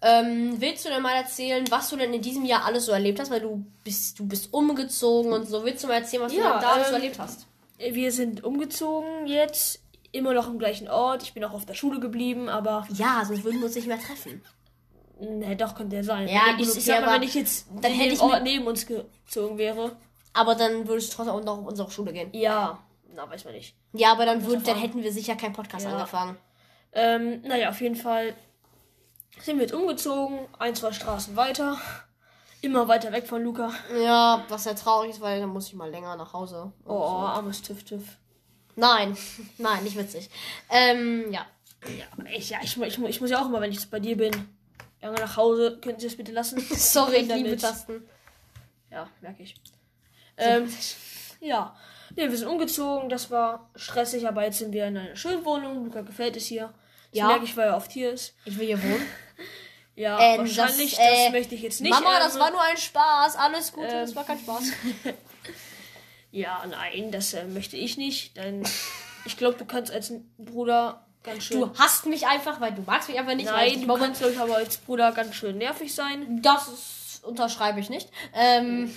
Ähm, 0.00 0.60
willst 0.60 0.84
du 0.84 0.90
denn 0.90 1.02
mal 1.02 1.16
erzählen, 1.16 1.64
was 1.70 1.90
du 1.90 1.96
denn 1.96 2.14
in 2.14 2.22
diesem 2.22 2.44
Jahr 2.44 2.64
alles 2.64 2.84
so 2.86 2.92
erlebt 2.92 3.18
hast? 3.18 3.30
Weil 3.30 3.40
du 3.40 3.64
bist, 3.82 4.18
du 4.18 4.26
bist 4.26 4.52
umgezogen 4.52 5.32
und 5.32 5.48
so. 5.48 5.64
Willst 5.64 5.82
du 5.82 5.88
mal 5.88 5.94
erzählen, 5.94 6.22
was 6.22 6.32
du 6.32 6.38
Ja, 6.38 6.52
denn 6.52 6.60
da 6.60 6.72
alles 6.72 6.88
so 6.88 6.94
ähm, 6.94 7.00
erlebt 7.02 7.18
hast? 7.18 7.46
Wir 7.78 8.12
sind 8.12 8.44
umgezogen 8.44 9.26
jetzt, 9.26 9.80
immer 10.18 10.34
noch 10.34 10.48
im 10.48 10.58
gleichen 10.58 10.88
Ort. 10.88 11.22
Ich 11.22 11.32
bin 11.34 11.44
auch 11.44 11.52
auf 11.52 11.64
der 11.66 11.74
Schule 11.74 12.00
geblieben, 12.00 12.48
aber 12.48 12.86
Ja, 12.92 13.22
sonst 13.24 13.44
würden 13.44 13.58
wir 13.60 13.66
uns 13.66 13.74
nicht 13.76 13.86
mehr 13.88 13.98
treffen. 14.00 14.42
ne, 15.20 15.56
doch 15.56 15.74
könnte 15.74 15.96
der 15.96 16.04
sein. 16.04 16.28
Ja, 16.28 16.42
Wenn 16.48 16.60
ich, 16.60 16.76
ich 16.76 16.84
sag 16.84 17.04
mal, 17.04 17.14
wenn 17.14 17.22
ich 17.22 17.34
jetzt 17.34 17.66
dann 17.80 17.92
hätte 17.92 18.14
ich 18.14 18.20
Ort 18.20 18.42
neben 18.42 18.66
uns 18.66 18.86
gezogen 18.86 19.58
wäre. 19.58 19.96
Aber 20.34 20.54
dann 20.54 20.86
würdest 20.86 21.12
du 21.12 21.16
trotzdem 21.16 21.34
auch 21.34 21.42
noch 21.44 21.58
auf 21.58 21.66
unsere 21.66 21.90
Schule 21.90 22.12
gehen. 22.12 22.28
Ja, 22.32 22.78
na, 23.14 23.28
weiß 23.28 23.44
man 23.44 23.54
nicht. 23.54 23.74
Ja, 23.92 24.12
aber 24.12 24.26
dann, 24.26 24.44
würd, 24.46 24.66
dann 24.68 24.76
hätten 24.76 25.02
wir 25.02 25.12
sicher 25.12 25.34
keinen 25.34 25.54
Podcast 25.54 25.84
Ja. 25.86 25.92
angefangen. 25.92 26.36
Ähm, 26.92 27.40
naja, 27.42 27.70
auf 27.70 27.80
jeden 27.80 27.96
Fall 27.96 28.34
sind 29.42 29.56
wir 29.56 29.62
jetzt 29.62 29.74
umgezogen, 29.74 30.38
ein, 30.58 30.74
zwei 30.74 30.92
Straßen 30.92 31.34
weiter. 31.36 31.78
Immer 32.60 32.88
weiter 32.88 33.12
weg 33.12 33.26
von 33.26 33.42
Luca. 33.42 33.70
Ja, 34.02 34.44
was 34.48 34.64
sehr 34.64 34.74
traurig 34.76 35.10
ist, 35.10 35.20
weil 35.20 35.40
dann 35.40 35.48
muss 35.50 35.68
ich 35.68 35.74
mal 35.74 35.90
länger 35.90 36.16
nach 36.16 36.32
Hause. 36.32 36.72
Oh, 36.86 36.92
armes 36.92 37.62
Tiff 37.62 37.84
Tiff. 37.84 38.18
Nein, 38.78 39.16
nein, 39.58 39.82
nicht 39.82 39.96
witzig. 39.96 40.30
Ähm, 40.70 41.32
ja. 41.32 41.44
Ja, 41.86 42.24
ich, 42.32 42.50
ja 42.50 42.58
ich, 42.62 42.76
ich, 42.80 42.98
ich 42.98 43.20
muss 43.20 43.30
ja 43.30 43.42
auch 43.42 43.46
immer, 43.46 43.60
wenn 43.60 43.72
ich 43.72 43.90
bei 43.90 44.00
dir 44.00 44.16
bin, 44.16 44.32
lange 45.02 45.18
nach 45.20 45.36
Hause. 45.36 45.78
Könnten 45.82 46.00
Sie 46.00 46.06
das 46.06 46.16
bitte 46.16 46.32
lassen? 46.32 46.60
Sorry, 46.76 47.16
ich 47.16 47.28
liebe 47.28 47.56
Tasten. 47.56 48.08
Ja, 48.90 49.08
merke 49.20 49.42
ich. 49.42 49.54
Ähm, 50.36 50.72
ja. 51.40 51.76
Ne, 52.16 52.30
wir 52.30 52.36
sind 52.38 52.48
umgezogen, 52.48 53.08
das 53.08 53.30
war 53.30 53.68
stressig, 53.74 54.26
aber 54.26 54.44
jetzt 54.44 54.58
sind 54.58 54.72
wir 54.72 54.86
in 54.86 54.96
einer 54.96 55.16
schönen 55.16 55.44
Wohnung. 55.44 55.84
Luca 55.84 56.00
gefällt 56.02 56.36
es 56.36 56.46
hier. 56.46 56.72
Das 57.10 57.18
Ja. 57.18 57.26
merke 57.26 57.44
ich, 57.44 57.56
weil 57.56 57.68
er 57.68 57.76
oft 57.76 57.90
hier 57.90 58.12
ist. 58.12 58.34
Ich 58.44 58.58
will 58.58 58.66
hier 58.66 58.82
wohnen. 58.82 59.06
Ja, 59.96 60.16
Ähm, 60.20 60.38
wahrscheinlich, 60.38 60.94
das, 60.94 61.04
das, 61.04 61.18
äh, 61.26 61.30
möchte 61.30 61.56
ich 61.56 61.62
jetzt 61.62 61.80
nicht. 61.80 61.90
Mama, 61.90 62.14
ähm, 62.14 62.20
das 62.20 62.38
war 62.38 62.52
nur 62.52 62.62
ein 62.62 62.76
Spaß. 62.76 63.34
Alles 63.34 63.72
Gute, 63.72 63.88
ähm, 63.88 64.00
das 64.02 64.14
war 64.14 64.24
kein 64.24 64.38
Spaß. 64.38 64.62
Ja, 66.30 66.64
nein, 66.68 67.10
das 67.10 67.32
äh, 67.34 67.44
möchte 67.44 67.76
ich 67.76 67.96
nicht, 67.96 68.36
denn 68.36 68.62
ich 69.24 69.36
glaube, 69.36 69.56
du 69.56 69.64
kannst 69.64 69.90
als 69.92 70.12
Bruder 70.36 71.06
ganz 71.22 71.44
schön. 71.44 71.60
Du 71.60 71.78
hasst 71.78 72.06
mich 72.06 72.26
einfach, 72.26 72.60
weil 72.60 72.72
du 72.72 72.82
magst 72.82 73.08
mich 73.08 73.18
einfach 73.18 73.34
nicht. 73.34 73.46
ich 73.46 73.52
nein, 73.52 73.86
du 73.86 73.94
kannst, 73.94 74.20
glaube 74.20 74.34
ich, 74.34 74.38
aber 74.38 74.56
als 74.56 74.76
Bruder 74.78 75.12
ganz 75.12 75.34
schön 75.34 75.58
nervig 75.58 75.94
sein. 75.94 76.40
Das 76.42 76.68
ist, 76.68 77.24
unterschreibe 77.24 77.80
ich 77.80 77.90
nicht. 77.90 78.10
Ähm, 78.34 78.90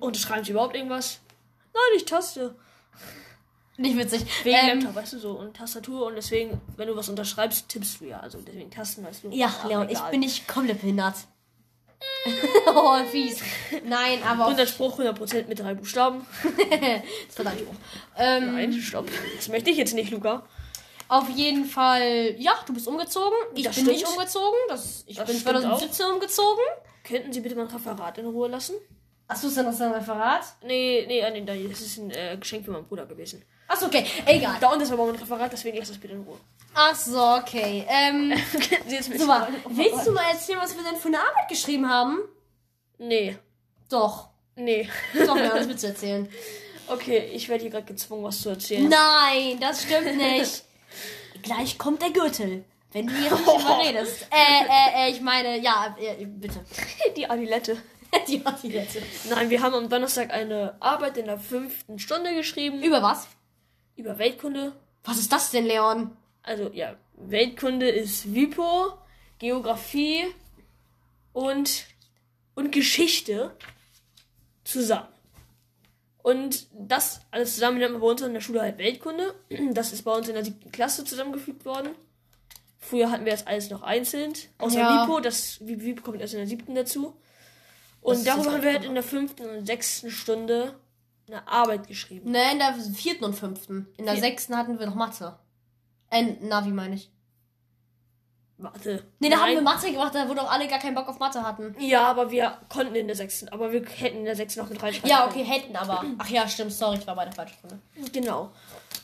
Unterschreiben 0.00 0.44
sie 0.44 0.52
überhaupt 0.52 0.76
irgendwas? 0.76 1.20
Nein, 1.72 1.82
ich 1.96 2.04
taste. 2.04 2.54
nicht 3.76 3.96
witzig. 3.96 4.24
Wegen 4.44 4.56
Ähm, 4.56 4.80
Laptop, 4.80 4.94
weißt 4.94 5.12
du, 5.14 5.18
so 5.18 5.32
und 5.32 5.56
Tastatur 5.56 6.06
und 6.06 6.14
deswegen, 6.14 6.60
wenn 6.76 6.88
du 6.88 6.96
was 6.96 7.08
unterschreibst, 7.08 7.68
tippst 7.68 8.00
du 8.00 8.06
ja. 8.06 8.20
Also 8.20 8.38
deswegen 8.40 8.70
Tasten, 8.70 9.04
weißt 9.04 9.24
du. 9.24 9.30
ja, 9.30 9.52
Leon, 9.66 9.88
ich 9.88 10.00
bin 10.00 10.20
nicht 10.20 10.46
komplett 10.46 10.80
behindert. 10.80 11.16
oh, 12.74 13.04
fies. 13.10 13.40
Nein, 13.84 14.22
aber 14.22 14.48
Und 14.48 14.58
der 14.58 14.66
Spruch 14.66 14.98
100% 14.98 15.46
mit 15.46 15.60
drei 15.60 15.74
Buchstaben. 15.74 16.26
das 17.28 17.38
war 17.38 17.44
dein 17.44 17.58
Spruch. 17.58 17.74
Ähm, 18.16 18.54
Nein, 18.54 18.72
stopp. 18.74 19.08
Das 19.36 19.48
möchte 19.48 19.70
ich 19.70 19.76
jetzt 19.76 19.94
nicht, 19.94 20.10
Luca. 20.10 20.44
Auf 21.08 21.28
jeden 21.28 21.64
Fall, 21.66 22.34
ja, 22.38 22.52
du 22.66 22.72
bist 22.72 22.88
umgezogen. 22.88 23.36
Ich 23.54 23.64
Das 23.64 23.76
bin 23.76 23.86
nicht 23.86 24.00
stimmt. 24.00 24.16
umgezogen. 24.16 24.58
Das, 24.68 25.04
ich 25.06 25.16
Das 25.16 25.26
bin 25.26 25.36
stimmt 25.38 25.58
2017 25.58 26.06
umgezogen. 26.06 26.64
Könnten 27.04 27.32
Sie 27.32 27.40
bitte 27.40 27.54
mein 27.56 27.66
Referat 27.66 28.18
in 28.18 28.26
Ruhe 28.26 28.48
lassen? 28.48 28.76
Achso, 29.28 29.48
ist 29.48 29.54
so 29.54 29.60
ein 29.60 29.92
Referat? 29.92 30.42
Nee, 30.64 31.04
nee, 31.06 31.22
ah, 31.22 31.30
nee, 31.30 31.40
nee, 31.40 31.68
das 31.68 31.80
ist 31.80 31.98
ein 31.98 32.10
äh, 32.10 32.36
Geschenk 32.38 32.64
für 32.64 32.70
meinen 32.72 32.86
Bruder 32.86 33.06
gewesen. 33.06 33.44
Achso, 33.68 33.86
okay, 33.86 34.06
egal. 34.26 34.56
Da 34.60 34.68
unten 34.68 34.82
ist 34.82 34.92
aber 34.92 35.06
mein 35.06 35.14
Referat, 35.16 35.52
deswegen 35.52 35.78
lass 35.78 35.88
das 35.88 35.98
bitte 35.98 36.14
in 36.14 36.22
Ruhe. 36.22 36.38
Achso, 36.74 37.36
okay. 37.36 37.84
Ähm, 37.88 38.32
super. 39.18 39.26
mal- 39.26 39.48
Willst 39.68 40.06
du 40.06 40.12
mal 40.12 40.30
erzählen, 40.30 40.58
was 40.60 40.76
wir 40.76 40.82
denn 40.84 40.96
für 41.00 41.08
eine 41.08 41.18
Arbeit 41.20 41.48
geschrieben 41.48 41.88
haben? 41.88 42.18
Nee, 42.98 43.36
Doch. 43.88 44.28
nee. 44.56 44.88
Doch, 45.26 45.36
ja, 45.36 45.56
das 45.56 45.68
willst 45.68 45.82
du 45.84 45.88
erzählen. 45.88 46.28
Okay, 46.86 47.30
ich 47.32 47.48
werde 47.48 47.62
hier 47.62 47.70
gerade 47.70 47.86
gezwungen, 47.86 48.24
was 48.24 48.42
zu 48.42 48.50
erzählen. 48.50 48.86
Nein, 48.86 49.58
das 49.58 49.84
stimmt 49.84 50.18
nicht. 50.18 50.64
Gleich 51.42 51.78
kommt 51.78 52.02
der 52.02 52.10
Gürtel. 52.10 52.62
Wenn 52.92 53.06
du 53.06 53.14
jetzt 53.14 53.32
nicht 53.32 53.60
überredest. 53.64 54.26
Äh, 54.30 54.64
äh, 54.66 55.06
äh, 55.08 55.10
ich 55.10 55.22
meine, 55.22 55.58
ja, 55.60 55.96
äh, 55.98 56.26
bitte. 56.26 56.60
Die 57.16 57.28
Adilette. 57.28 57.78
Die 58.28 58.36
letzte. 58.68 59.02
Nein, 59.30 59.48
wir 59.48 59.62
haben 59.62 59.72
am 59.74 59.88
Donnerstag 59.88 60.30
eine 60.30 60.76
Arbeit 60.78 61.16
in 61.16 61.24
der 61.24 61.38
fünften 61.38 61.98
Stunde 61.98 62.34
geschrieben 62.34 62.82
Über 62.82 63.02
was? 63.02 63.28
Über 63.96 64.18
Weltkunde. 64.18 64.72
Was 65.04 65.18
ist 65.18 65.32
das 65.32 65.50
denn, 65.50 65.66
Leon? 65.66 66.16
Also 66.42 66.70
ja, 66.72 66.96
Weltkunde 67.16 67.88
ist 67.88 68.34
Wipo, 68.34 68.94
Geografie 69.38 70.24
und, 71.32 71.86
und 72.54 72.72
Geschichte 72.72 73.56
zusammen. 74.64 75.08
Und 76.22 76.66
das 76.72 77.20
alles 77.30 77.54
zusammen 77.54 77.78
nennt 77.78 77.92
man 77.92 78.00
bei 78.00 78.06
uns 78.08 78.22
in 78.22 78.32
der 78.32 78.40
Schule 78.40 78.62
halt 78.62 78.78
Weltkunde. 78.78 79.34
Das 79.72 79.92
ist 79.92 80.02
bei 80.02 80.12
uns 80.12 80.26
in 80.28 80.34
der 80.34 80.44
siebten 80.44 80.72
Klasse 80.72 81.04
zusammengefügt 81.04 81.66
worden. 81.66 81.90
Früher 82.78 83.10
hatten 83.10 83.24
wir 83.24 83.32
das 83.32 83.46
alles 83.46 83.70
noch 83.70 83.82
einzeln. 83.82 84.32
Außer 84.58 84.78
Ja. 84.78 85.04
Wipo, 85.04 85.20
das 85.20 85.58
Wipo 85.66 86.02
kommt 86.02 86.20
erst 86.20 86.34
in 86.34 86.40
der 86.40 86.46
siebten 86.46 86.74
dazu. 86.74 87.14
Das 88.02 88.02
Und 88.02 88.14
ist 88.16 88.26
darüber 88.26 88.44
das 88.44 88.54
haben 88.54 88.62
wir 88.62 88.72
halt 88.72 88.84
in 88.84 88.94
der 88.94 89.02
fünften 89.02 89.48
und 89.48 89.66
sechsten 89.66 90.10
Stunde 90.10 90.78
eine 91.26 91.46
Arbeit 91.48 91.86
geschrieben. 91.88 92.30
Ne, 92.30 92.52
in 92.52 92.58
der 92.58 92.74
vierten 92.74 93.24
und 93.24 93.34
fünften. 93.34 93.86
In 93.96 94.04
der 94.04 94.14
Vier- 94.14 94.22
sechsten 94.22 94.56
hatten 94.56 94.78
wir 94.78 94.86
noch 94.86 94.94
Mathe. 94.94 95.38
Äh, 96.10 96.22
Navi 96.40 96.70
meine 96.70 96.96
ich. 96.96 97.10
Warte. 98.56 99.02
Ne, 99.18 99.30
da 99.30 99.38
haben 99.40 99.50
wir 99.52 99.62
Mathe 99.62 99.90
gemacht, 99.90 100.14
da 100.14 100.28
wo 100.28 100.34
doch 100.34 100.48
alle 100.50 100.68
gar 100.68 100.78
keinen 100.78 100.94
Bock 100.94 101.08
auf 101.08 101.18
Mathe 101.18 101.42
hatten. 101.42 101.74
Ja, 101.80 102.06
aber 102.06 102.30
wir 102.30 102.56
konnten 102.68 102.94
in 102.94 103.08
der 103.08 103.16
sechsten. 103.16 103.48
Aber 103.48 103.72
wir 103.72 103.84
hätten 103.84 104.18
in 104.18 104.24
der 104.26 104.36
sechsten 104.36 104.60
noch 104.60 104.68
mit 104.70 104.80
reinschreiben 104.80 105.10
Ja, 105.10 105.26
können. 105.26 105.32
okay, 105.32 105.42
hätten 105.44 105.74
aber. 105.76 106.04
Ach 106.18 106.28
ja, 106.28 106.46
stimmt, 106.46 106.72
sorry, 106.72 106.98
ich 106.98 107.06
war 107.06 107.16
bei 107.16 107.24
der 107.24 107.32
falschen 107.32 107.56
Stunde. 107.58 107.78
Genau. 108.12 108.52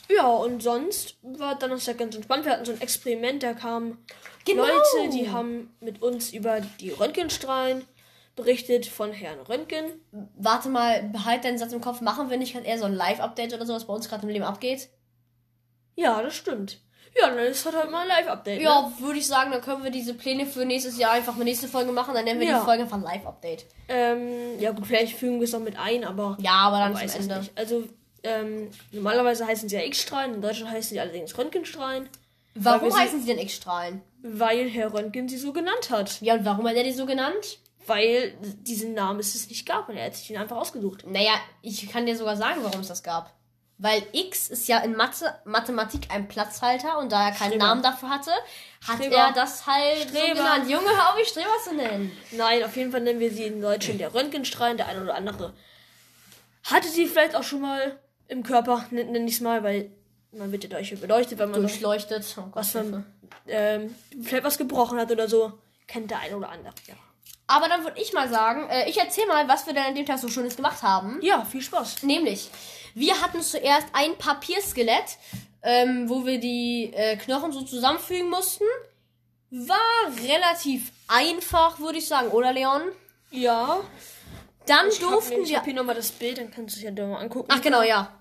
Ja, 0.08 0.26
und 0.28 0.62
sonst 0.62 1.16
war 1.22 1.56
Donnerstag 1.56 1.98
ganz 1.98 2.14
entspannt. 2.14 2.44
Wir 2.44 2.52
hatten 2.52 2.64
so 2.64 2.72
ein 2.72 2.80
Experiment, 2.80 3.42
da 3.42 3.54
kamen 3.54 3.98
Genau. 4.44 4.64
Leute, 4.64 5.10
die 5.12 5.30
haben 5.30 5.74
mit 5.80 6.00
uns 6.00 6.32
über 6.32 6.60
die 6.60 6.90
Röntgenstrahlen 6.90 7.84
berichtet 8.36 8.86
von 8.86 9.12
Herrn 9.12 9.40
Röntgen. 9.40 9.84
Warte 10.36 10.68
mal, 10.68 11.02
behalt 11.04 11.44
deinen 11.44 11.58
Satz 11.58 11.72
im 11.72 11.80
Kopf. 11.80 12.00
Machen 12.00 12.30
wir 12.30 12.36
nicht 12.36 12.52
gerade 12.54 12.66
eher 12.66 12.78
so 12.78 12.84
ein 12.86 12.94
Live-Update 12.94 13.52
oder 13.54 13.66
so, 13.66 13.74
was 13.74 13.86
bei 13.86 13.92
uns 13.94 14.08
gerade 14.08 14.22
im 14.22 14.28
Leben 14.30 14.44
abgeht? 14.44 14.88
Ja, 15.96 16.22
das 16.22 16.34
stimmt. 16.34 16.78
Ja, 17.20 17.28
dann 17.28 17.38
ist 17.38 17.64
halt 17.66 17.74
halt 17.76 17.90
mal 17.90 18.02
ein 18.02 18.08
Live-Update. 18.08 18.58
Ne? 18.58 18.64
Ja, 18.64 18.92
würde 19.00 19.18
ich 19.18 19.26
sagen, 19.26 19.50
dann 19.50 19.60
können 19.60 19.82
wir 19.82 19.90
diese 19.90 20.14
Pläne 20.14 20.46
für 20.46 20.64
nächstes 20.64 20.96
Jahr 20.96 21.12
einfach 21.12 21.34
eine 21.34 21.44
nächste 21.44 21.66
Folge 21.66 21.90
machen. 21.92 22.14
Dann 22.14 22.24
nennen 22.24 22.38
wir 22.40 22.46
Ja. 22.46 22.60
die 22.60 22.64
Folge 22.64 22.84
einfach 22.84 23.02
Live-Update. 23.02 23.66
Ähm, 23.88 24.58
ja, 24.60 24.70
gut, 24.70 24.86
vielleicht 24.86 25.16
fügen 25.18 25.40
wir 25.40 25.44
es 25.44 25.52
noch 25.52 25.60
mit 25.60 25.76
ein, 25.78 26.04
aber 26.04 26.36
Ja, 26.40 26.52
aber 26.52 26.78
dann 26.78 26.94
weiß 26.94 27.12
zum 27.12 27.20
es 27.20 27.26
Ende. 27.26 27.38
nicht. 27.40 27.58
Also, 27.58 27.84
ähm, 28.22 28.70
normalerweise 28.92 29.44
heißen 29.46 29.68
sie 29.68 29.76
ja 29.76 29.82
X-Strahlen, 29.82 30.34
in 30.34 30.40
Deutschland 30.40 30.70
heißen 30.70 30.90
sie 30.90 31.00
allerdings 31.00 31.36
Röntgenstrahlen, 31.36 32.08
Warum 32.54 32.90
sie- 32.90 32.96
heißen 32.98 33.20
sie 33.20 33.26
denn 33.26 33.38
X-Strahlen? 33.38 34.02
weil 34.22 34.68
Herr 34.68 34.92
Röntgen 34.94 35.28
sie 35.28 35.38
so 35.38 35.52
genannt 35.52 35.88
hat. 35.90 36.20
Ja, 36.20 36.34
und 36.34 36.44
warum 36.44 36.68
hat 36.68 36.74
er 36.76 36.84
die 36.84 36.92
so 36.92 37.06
genannt? 37.06 37.58
Weil 37.86 38.36
diesen 38.40 38.94
Namen 38.94 39.20
es 39.20 39.34
es 39.34 39.48
nicht 39.48 39.66
gab 39.66 39.88
und 39.88 39.96
er 39.96 40.06
hat 40.06 40.14
sich 40.14 40.30
ihn 40.30 40.36
einfach 40.36 40.56
ausgesucht. 40.56 41.04
Naja, 41.06 41.32
ich 41.62 41.88
kann 41.90 42.06
dir 42.06 42.16
sogar 42.16 42.36
sagen, 42.36 42.60
warum 42.62 42.80
es 42.80 42.88
das 42.88 43.02
gab. 43.02 43.34
Weil 43.78 44.02
X 44.12 44.48
ist 44.48 44.68
ja 44.68 44.80
in 44.80 44.94
Mathe, 44.94 45.34
Mathematik 45.46 46.10
ein 46.10 46.28
Platzhalter 46.28 46.98
und 46.98 47.10
da 47.10 47.28
er 47.28 47.32
keinen 47.34 47.52
Streber. 47.52 47.64
Namen 47.64 47.82
dafür 47.82 48.10
hatte, 48.10 48.30
hat 48.86 48.96
Streber. 48.96 49.16
er 49.16 49.32
das 49.32 49.66
halt 49.66 50.02
so 50.02 50.08
Streber. 50.08 50.34
genannt. 50.34 50.70
Junge, 50.70 50.88
hör 50.88 51.08
auf, 51.08 51.16
mich 51.16 51.28
Streber 51.28 51.48
zu 51.64 51.74
nennen. 51.74 52.12
Nein, 52.32 52.62
auf 52.62 52.76
jeden 52.76 52.92
Fall 52.92 53.00
nennen 53.00 53.20
wir 53.20 53.30
sie 53.32 53.44
in 53.44 53.62
Deutschland 53.62 53.98
der 53.98 54.12
Röntgenstrahlen, 54.12 54.76
der 54.76 54.86
eine 54.88 55.02
oder 55.02 55.14
andere. 55.14 55.54
Hatte 56.64 56.88
sie 56.88 57.06
vielleicht 57.06 57.34
auch 57.34 57.42
schon 57.42 57.62
mal 57.62 57.98
im 58.28 58.42
Körper, 58.42 58.84
nenne 58.90 59.12
nenn 59.12 59.26
ich 59.26 59.36
es 59.36 59.40
mal, 59.40 59.62
weil 59.62 59.90
man 60.32 60.52
wird 60.52 60.64
ja 60.64 60.96
beleuchtet, 60.96 61.38
wenn 61.38 61.50
man 61.50 61.60
Durchleuchtet. 61.60 62.36
Oh 62.38 62.50
was 62.52 62.74
man, 62.74 63.06
ähm, 63.46 63.94
vielleicht 64.22 64.44
was 64.44 64.58
gebrochen 64.58 64.98
hat 64.98 65.10
oder 65.10 65.26
so. 65.26 65.54
Kennt 65.86 66.10
der 66.10 66.20
eine 66.20 66.36
oder 66.36 66.50
andere. 66.50 66.74
Ja, 66.86 66.94
Aber 67.50 67.68
dann 67.68 67.82
würde 67.84 68.00
ich 68.00 68.12
mal 68.12 68.28
sagen, 68.28 68.68
äh, 68.70 68.88
ich 68.88 68.98
erzähl 68.98 69.26
mal, 69.26 69.48
was 69.48 69.66
wir 69.66 69.74
denn 69.74 69.82
an 69.84 69.94
dem 69.94 70.06
Tag 70.06 70.18
so 70.18 70.28
Schönes 70.28 70.54
gemacht 70.56 70.82
haben. 70.82 71.18
ja 71.22 71.44
viel 71.44 71.62
Spaß. 71.62 72.02
Nämlich, 72.04 72.48
wir 72.94 73.20
hatten 73.20 73.42
zuerst 73.42 73.88
ein 73.92 74.16
Papierskelett, 74.18 75.16
ähm, 75.62 76.08
wo 76.08 76.24
wir 76.24 76.38
die 76.38 76.92
äh, 76.94 77.16
Knochen 77.16 77.50
so 77.52 77.62
zusammenfügen 77.62 78.30
mussten. 78.30 78.64
War 79.50 79.76
relativ 80.22 80.92
einfach, 81.08 81.80
würde 81.80 81.98
ich 81.98 82.06
sagen, 82.06 82.28
oder 82.28 82.52
Leon? 82.52 82.82
Ja. 83.32 83.80
Dann 84.66 84.88
Ich 84.88 85.02
hab, 85.02 85.10
durften 85.10 85.42
ich 85.42 85.48
wir. 85.50 85.56
hab 85.58 85.64
hier 85.64 85.74
nochmal 85.74 85.96
das 85.96 86.12
Bild, 86.12 86.38
dann 86.38 86.50
kannst 86.52 86.76
du 86.76 86.86
es 86.86 86.96
ja 86.96 87.06
mal 87.06 87.16
angucken. 87.18 87.48
Ach 87.52 87.60
genau, 87.60 87.82
ja. 87.82 88.12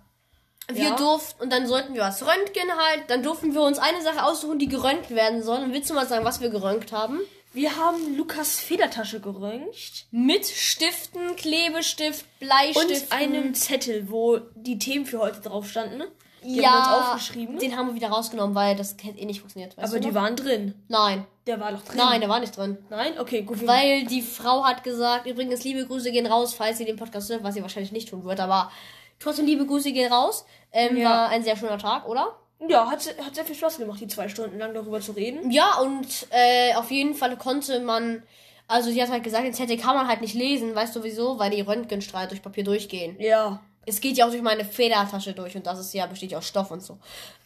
Wir 0.71 0.89
Ja. 0.89 0.95
durften, 0.95 1.43
und 1.43 1.51
dann 1.51 1.67
sollten 1.67 1.93
wir 1.93 2.01
was 2.01 2.25
röntgen 2.25 2.71
halt. 2.75 3.03
Dann 3.09 3.21
durften 3.23 3.53
wir 3.53 3.61
uns 3.61 3.77
eine 3.79 4.01
Sache 4.01 4.23
aussuchen, 4.23 4.57
die 4.59 4.67
geröntgt 4.67 5.11
werden 5.11 5.43
soll. 5.43 5.59
Und 5.63 5.73
willst 5.73 5.89
du 5.89 5.93
mal 5.93 6.07
sagen, 6.07 6.25
was 6.25 6.41
wir 6.41 6.49
geröntgt 6.49 6.91
haben? 6.91 7.19
Wir 7.51 7.75
haben 7.77 8.15
Lukas 8.15 8.59
Federtasche 8.59 9.19
geröntgt. 9.19 10.05
Mit 10.11 10.45
Stiften, 10.45 11.35
Klebestift, 11.35 12.25
Bleistift. 12.39 13.03
Und 13.03 13.11
einem 13.11 13.53
Zettel, 13.55 14.09
wo 14.11 14.37
die 14.55 14.77
Themen 14.77 15.05
für 15.05 15.19
heute 15.19 15.41
drauf 15.41 15.67
standen. 15.69 16.03
Die 16.43 16.57
ja, 16.61 16.69
haben 16.71 16.91
wir 16.91 16.97
uns 16.97 17.07
aufgeschrieben. 17.07 17.57
Den 17.57 17.75
haben 17.75 17.87
wir 17.87 17.95
wieder 17.95 18.09
rausgenommen, 18.09 18.55
weil 18.55 18.75
das 18.75 18.95
hätte 19.01 19.17
eh 19.19 19.25
nicht 19.25 19.41
funktioniert. 19.41 19.73
Aber 19.77 19.99
die 19.99 20.07
noch? 20.07 20.13
waren 20.13 20.35
drin. 20.37 20.73
Nein, 20.87 21.25
Der 21.47 21.59
war 21.59 21.71
doch 21.73 21.81
drin. 21.83 21.97
nein, 21.97 22.21
der 22.21 22.29
war 22.29 22.39
nicht 22.39 22.55
drin. 22.55 22.77
Nein? 22.89 23.19
Okay, 23.19 23.41
gut. 23.41 23.65
Weil 23.67 24.05
die 24.05 24.21
Frau 24.21 24.63
hat 24.63 24.83
gesagt, 24.83 25.25
übrigens, 25.27 25.63
liebe 25.65 25.85
Grüße 25.85 26.11
gehen 26.11 26.27
raus, 26.27 26.53
falls 26.53 26.77
sie 26.77 26.85
den 26.85 26.95
Podcast 26.95 27.29
hört, 27.29 27.43
was 27.43 27.55
sie 27.55 27.61
wahrscheinlich 27.61 27.91
nicht 27.91 28.09
tun 28.09 28.23
wird, 28.23 28.39
aber 28.39 28.71
trotzdem 29.19 29.47
liebe 29.47 29.65
Grüße 29.65 29.91
gehen 29.91 30.13
raus. 30.13 30.45
Ähm, 30.71 30.95
Ja. 30.95 31.09
War 31.09 31.29
ein 31.29 31.43
sehr 31.43 31.57
schöner 31.57 31.77
Tag, 31.79 32.07
oder? 32.07 32.37
Ja, 32.67 32.89
hat, 32.89 33.15
hat 33.23 33.35
sehr 33.35 33.45
viel 33.45 33.55
Spaß 33.55 33.77
gemacht, 33.77 34.01
die 34.01 34.07
zwei 34.07 34.27
Stunden 34.27 34.57
lang 34.57 34.73
darüber 34.73 34.99
zu 34.99 35.13
reden. 35.13 35.49
Ja, 35.49 35.77
und 35.79 36.27
äh, 36.31 36.73
auf 36.75 36.91
jeden 36.91 37.15
Fall 37.15 37.37
konnte 37.37 37.79
man, 37.79 38.23
also 38.67 38.91
sie 38.91 39.01
hat 39.01 39.09
halt 39.09 39.23
gesagt, 39.23 39.45
den 39.45 39.53
Zettel 39.53 39.77
kann 39.77 39.95
man 39.95 40.07
halt 40.07 40.21
nicht 40.21 40.33
lesen, 40.33 40.75
weißt 40.75 40.95
du 40.95 41.03
wieso? 41.03 41.39
Weil 41.39 41.51
die 41.51 41.61
Röntgenstrahlen 41.61 42.29
durch 42.29 42.41
Papier 42.41 42.63
durchgehen. 42.63 43.15
Ja. 43.19 43.61
Es 43.85 44.01
geht 44.01 44.17
ja 44.17 44.25
auch 44.25 44.29
durch 44.29 44.41
meine 44.41 44.65
Federtasche 44.65 45.33
durch 45.33 45.55
und 45.55 45.65
das 45.65 45.79
ist 45.79 45.93
ja, 45.93 46.05
besteht 46.05 46.31
ja 46.31 46.37
aus 46.37 46.47
Stoff 46.47 46.69
und 46.69 46.83
so. 46.83 46.99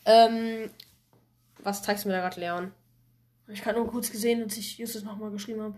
Ähm, 0.06 0.72
was 1.60 1.84
zeigst 1.84 2.04
du 2.04 2.10
mir 2.10 2.16
da 2.16 2.22
gerade, 2.22 2.40
Leon? 2.40 2.72
Ich 3.48 3.66
habe 3.66 3.78
nur 3.78 3.88
kurz 3.88 4.10
gesehen, 4.10 4.44
als 4.44 4.58
ich 4.58 4.78
Justus 4.78 5.04
nochmal 5.04 5.30
geschrieben 5.32 5.62
habe. 5.62 5.76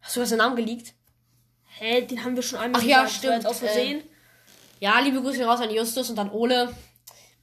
Hast 0.00 0.16
du 0.16 0.20
das 0.20 0.28
den 0.28 0.38
Namen 0.38 0.56
geleakt? 0.56 0.94
Hä, 1.78 2.02
den 2.02 2.24
haben 2.24 2.36
wir 2.36 2.42
schon 2.42 2.60
einmal 2.60 2.80
Ach 2.80 2.86
ja, 2.86 3.02
gesagt, 3.02 3.24
war 3.24 3.32
stimmt, 3.32 3.46
aus 3.46 3.58
Versehen. 3.58 4.02
Ja, 4.78 5.00
liebe 5.00 5.20
Grüße 5.20 5.44
raus 5.44 5.60
an 5.60 5.70
Justus 5.70 6.10
und 6.10 6.18
an 6.18 6.30
Ole. 6.30 6.72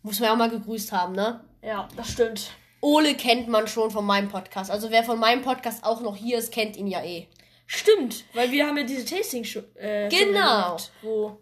Muss 0.04 0.20
man 0.20 0.28
ja 0.28 0.34
auch 0.34 0.38
mal 0.38 0.50
gegrüßt 0.50 0.92
haben, 0.92 1.14
ne? 1.14 1.44
Ja, 1.62 1.88
das 1.96 2.12
stimmt. 2.12 2.52
Ole 2.82 3.14
kennt 3.16 3.48
man 3.48 3.68
schon 3.68 3.92
von 3.92 4.06
meinem 4.06 4.30
Podcast. 4.30 4.72
Also 4.72 4.90
wer 4.90 5.04
von 5.04 5.20
meinem 5.20 5.44
Podcast 5.44 5.84
auch 5.84 6.02
noch 6.02 6.16
hier 6.16 6.40
ist, 6.40 6.52
kennt 6.52 6.76
ihn 6.76 6.88
ja 6.88 7.04
eh. 7.04 7.28
Stimmt, 7.68 8.26
weil 8.34 8.52
wir 8.52 8.66
haben 8.68 8.78
ja 8.78 8.84
diese 8.84 9.06
tasting 9.06 9.44
show 9.44 9.62
äh, 9.76 10.10
Genau. 10.10 10.32
Gemacht, 10.76 10.92
wo 11.04 11.38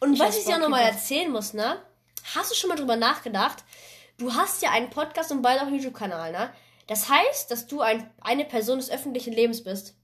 Und 0.00 0.18
was 0.18 0.38
ich 0.38 0.44
dir 0.44 0.56
auch 0.56 0.60
nochmal 0.60 0.82
erzählen 0.84 1.30
muss, 1.30 1.52
ne? 1.52 1.76
Hast 2.34 2.50
du 2.50 2.54
schon 2.54 2.68
mal 2.68 2.76
drüber 2.76 2.96
nachgedacht? 2.96 3.62
Du 4.16 4.34
hast 4.34 4.62
ja 4.62 4.70
einen 4.70 4.90
Podcast 4.90 5.30
und 5.30 5.42
bald 5.42 5.60
auch 5.60 5.66
einen 5.66 5.76
YouTube-Kanal, 5.76 6.32
ne? 6.32 6.50
Das 6.86 7.08
heißt, 7.08 7.50
dass 7.50 7.66
du 7.66 7.82
ein, 7.82 8.10
eine 8.20 8.44
Person 8.44 8.78
des 8.78 8.90
öffentlichen 8.90 9.32
Lebens 9.32 9.62
bist. 9.62 9.94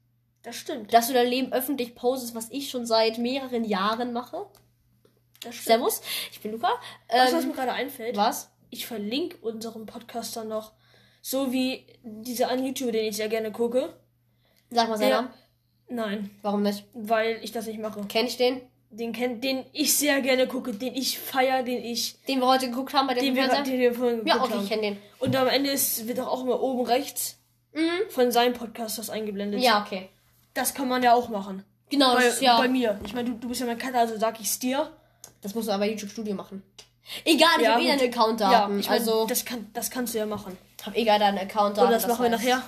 das 0.43 0.55
stimmt. 0.57 0.93
Dass 0.95 1.09
du 1.09 1.15
dein 1.15 1.27
Leben 1.27 1.53
öffentlich 1.53 1.95
postest, 1.97 2.35
was 2.35 2.51
ich 2.51 2.71
schon 2.71 2.87
seit 2.87 3.19
mehreren 3.19 3.65
Jahren 3.65 4.13
mache. 4.13 4.47
Servus, 5.53 6.01
ich 6.33 6.41
bin 6.41 6.53
Luca. 6.53 6.69
Weißt 7.09 7.33
du, 7.33 7.37
was 7.37 7.43
Ähm, 7.45 7.51
mir 7.51 7.55
gerade 7.57 7.73
einfällt? 7.73 8.17
was? 8.17 8.51
Ich 8.71 8.87
verlinke 8.87 9.37
unseren 9.39 9.87
Podcast 9.87 10.37
dann 10.37 10.49
noch. 10.49 10.73
So 11.23 11.53
wie 11.53 11.87
dieser 12.03 12.49
einen 12.49 12.65
YouTuber, 12.67 12.93
den 12.93 13.07
ich 13.07 13.17
sehr 13.17 13.29
gerne 13.29 13.51
gucke. 13.53 13.95
Sag 14.71 14.89
mal 14.89 14.97
seinen. 14.99 15.11
Namen. 15.11 15.29
Nein, 15.89 16.31
Warum 16.43 16.63
nicht? 16.63 16.85
weil 16.95 17.39
ich 17.43 17.53
das 17.53 17.67
nicht 17.67 17.79
mache. 17.79 18.01
Kenn 18.09 18.27
ich 18.27 18.37
den? 18.37 18.61
Den 18.91 19.13
kennt, 19.13 19.45
den 19.45 19.65
ich 19.73 19.97
sehr 19.97 20.21
gerne 20.21 20.47
gucke, 20.47 20.73
den 20.73 20.95
ich 20.95 21.19
feier, 21.19 21.63
den 21.63 21.85
ich, 21.85 22.21
Den 22.23 22.41
wir 22.41 22.47
heute 22.47 22.69
geguckt 22.71 22.93
haben 22.95 23.07
bei 23.07 23.15
dem 23.15 23.25
den 23.25 23.37
wir, 23.37 23.45
Fernseher? 23.45 23.65
den 23.75 23.81
wir 23.81 23.95
vorhin 23.95 24.19
geguckt 24.25 24.37
Ja, 24.37 24.43
okay, 24.43 24.53
haben. 24.55 24.63
ich 24.63 24.69
kenne 24.69 24.83
den. 24.83 24.99
Und 25.19 25.37
am 25.37 25.49
Ende 25.49 25.71
ist, 25.71 26.07
wird 26.09 26.19
auch 26.21 26.43
immer 26.43 26.61
oben 26.61 26.85
rechts 26.87 27.39
Mhm. 27.73 28.09
von 28.09 28.33
seinem 28.33 28.55
Podcast 28.55 28.97
das 28.99 29.11
eingeblendet. 29.11 29.61
Ja, 29.61 29.83
okay. 29.85 30.09
Das 30.55 30.73
kann 30.73 30.89
man 30.89 31.03
ja 31.03 31.13
auch 31.15 31.29
machen. 31.29 31.63
Genau, 31.91 32.15
Bei, 32.15 32.25
das 32.25 32.35
ist 32.37 32.43
ja. 32.43 32.57
bei 32.59 32.69
mir. 32.69 32.99
Ich 33.05 33.13
meine, 33.13 33.31
du, 33.31 33.37
du 33.37 33.49
bist 33.49 33.61
ja 33.61 33.67
mein 33.67 33.77
Cutter, 33.79 33.99
also 33.99 34.17
sag 34.17 34.41
ich's 34.41 34.59
dir. 34.59 34.91
Das 35.43 35.55
musst 35.55 35.69
du 35.69 35.73
aber 35.73 35.85
YouTube 35.87 36.11
Studio 36.11 36.35
machen. 36.35 36.63
Egal, 37.25 37.49
ich 37.59 37.63
Ja, 37.65 37.73
hab 37.75 37.81
eh 37.81 37.83
gut. 37.91 38.01
deinen 38.01 38.13
Account 38.13 38.41
Ja, 38.41 38.51
Daten. 38.51 38.81
ich 38.81 38.89
mein, 38.89 38.99
also, 38.99 39.27
das, 39.27 39.45
kann, 39.45 39.71
das 39.73 39.91
kannst 39.91 40.15
du 40.15 40.19
ja 40.19 40.27
machen. 40.27 40.57
hab 40.85 40.95
egal 40.97 41.19
deinen 41.19 41.39
Account 41.39 41.77
Daten. 41.77 41.89
Oder 41.89 41.97
das, 41.99 42.07
machen 42.09 42.23
wir 42.25 42.31
nachher. 42.31 42.63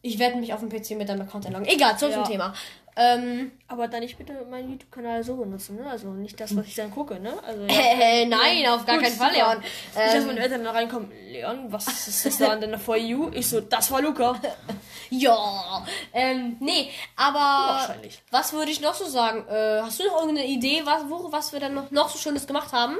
Ich 0.00 0.18
werde 0.18 0.36
mich 0.38 0.54
auf 0.54 0.60
dem 0.60 0.68
PC 0.68 0.92
mit 0.92 1.08
deinem 1.08 1.22
Account 1.22 1.46
einloggen. 1.46 1.66
Egal, 1.68 1.98
zurück 1.98 2.12
Ja. 2.14 2.22
zum 2.24 2.32
Thema. 2.32 2.54
Ähm, 3.00 3.52
Aber 3.68 3.86
dann 3.86 4.00
nicht 4.00 4.18
bitte 4.18 4.44
meinen 4.50 4.72
YouTube-Kanal 4.72 5.22
so 5.22 5.36
benutzen, 5.36 5.76
ne? 5.76 5.88
Also 5.88 6.08
nicht 6.08 6.40
das, 6.40 6.56
was 6.56 6.66
ich 6.66 6.74
dann 6.74 6.90
gucke, 6.90 7.20
ne? 7.20 7.32
Also, 7.44 7.62
ja. 7.68 7.72
äh, 7.72 8.26
nein, 8.26 8.66
auf 8.66 8.84
gar 8.84 8.96
Gut, 8.96 9.04
keinen 9.04 9.16
Fall. 9.16 9.32
Leon. 9.32 9.58
Nicht, 9.60 9.70
dass 9.94 10.14
Ähm, 10.14 10.26
meine 10.26 10.40
Eltern 10.40 10.64
da 10.64 10.72
reinkommen. 10.72 11.12
Leon, 11.30 11.70
was 11.72 11.86
ist 12.08 12.26
das 12.26 12.38
da 12.38 12.48
an 12.52 12.60
deiner 12.60 12.78
For 12.78 12.96
You? 12.96 13.30
Ich 13.32 13.46
so, 13.48 13.60
das 13.60 13.90
war 13.92 14.02
Luca. 14.02 14.40
ja, 15.10 15.86
ähm, 16.12 16.56
nee, 16.58 16.90
aber 17.14 17.38
Wahrscheinlich. 17.38 18.20
was 18.32 18.52
würde 18.52 18.72
ich 18.72 18.80
noch 18.80 18.94
so 18.94 19.04
sagen? 19.04 19.46
Äh, 19.48 19.80
hast 19.82 20.00
du 20.00 20.04
noch 20.06 20.18
irgendeine 20.20 20.48
Idee, 20.48 20.82
was, 20.84 21.08
wo, 21.08 21.30
was 21.30 21.52
wir 21.52 21.60
dann 21.60 21.74
noch, 21.74 21.92
noch 21.92 22.08
so 22.08 22.18
Schönes 22.18 22.48
gemacht 22.48 22.72
haben? 22.72 22.96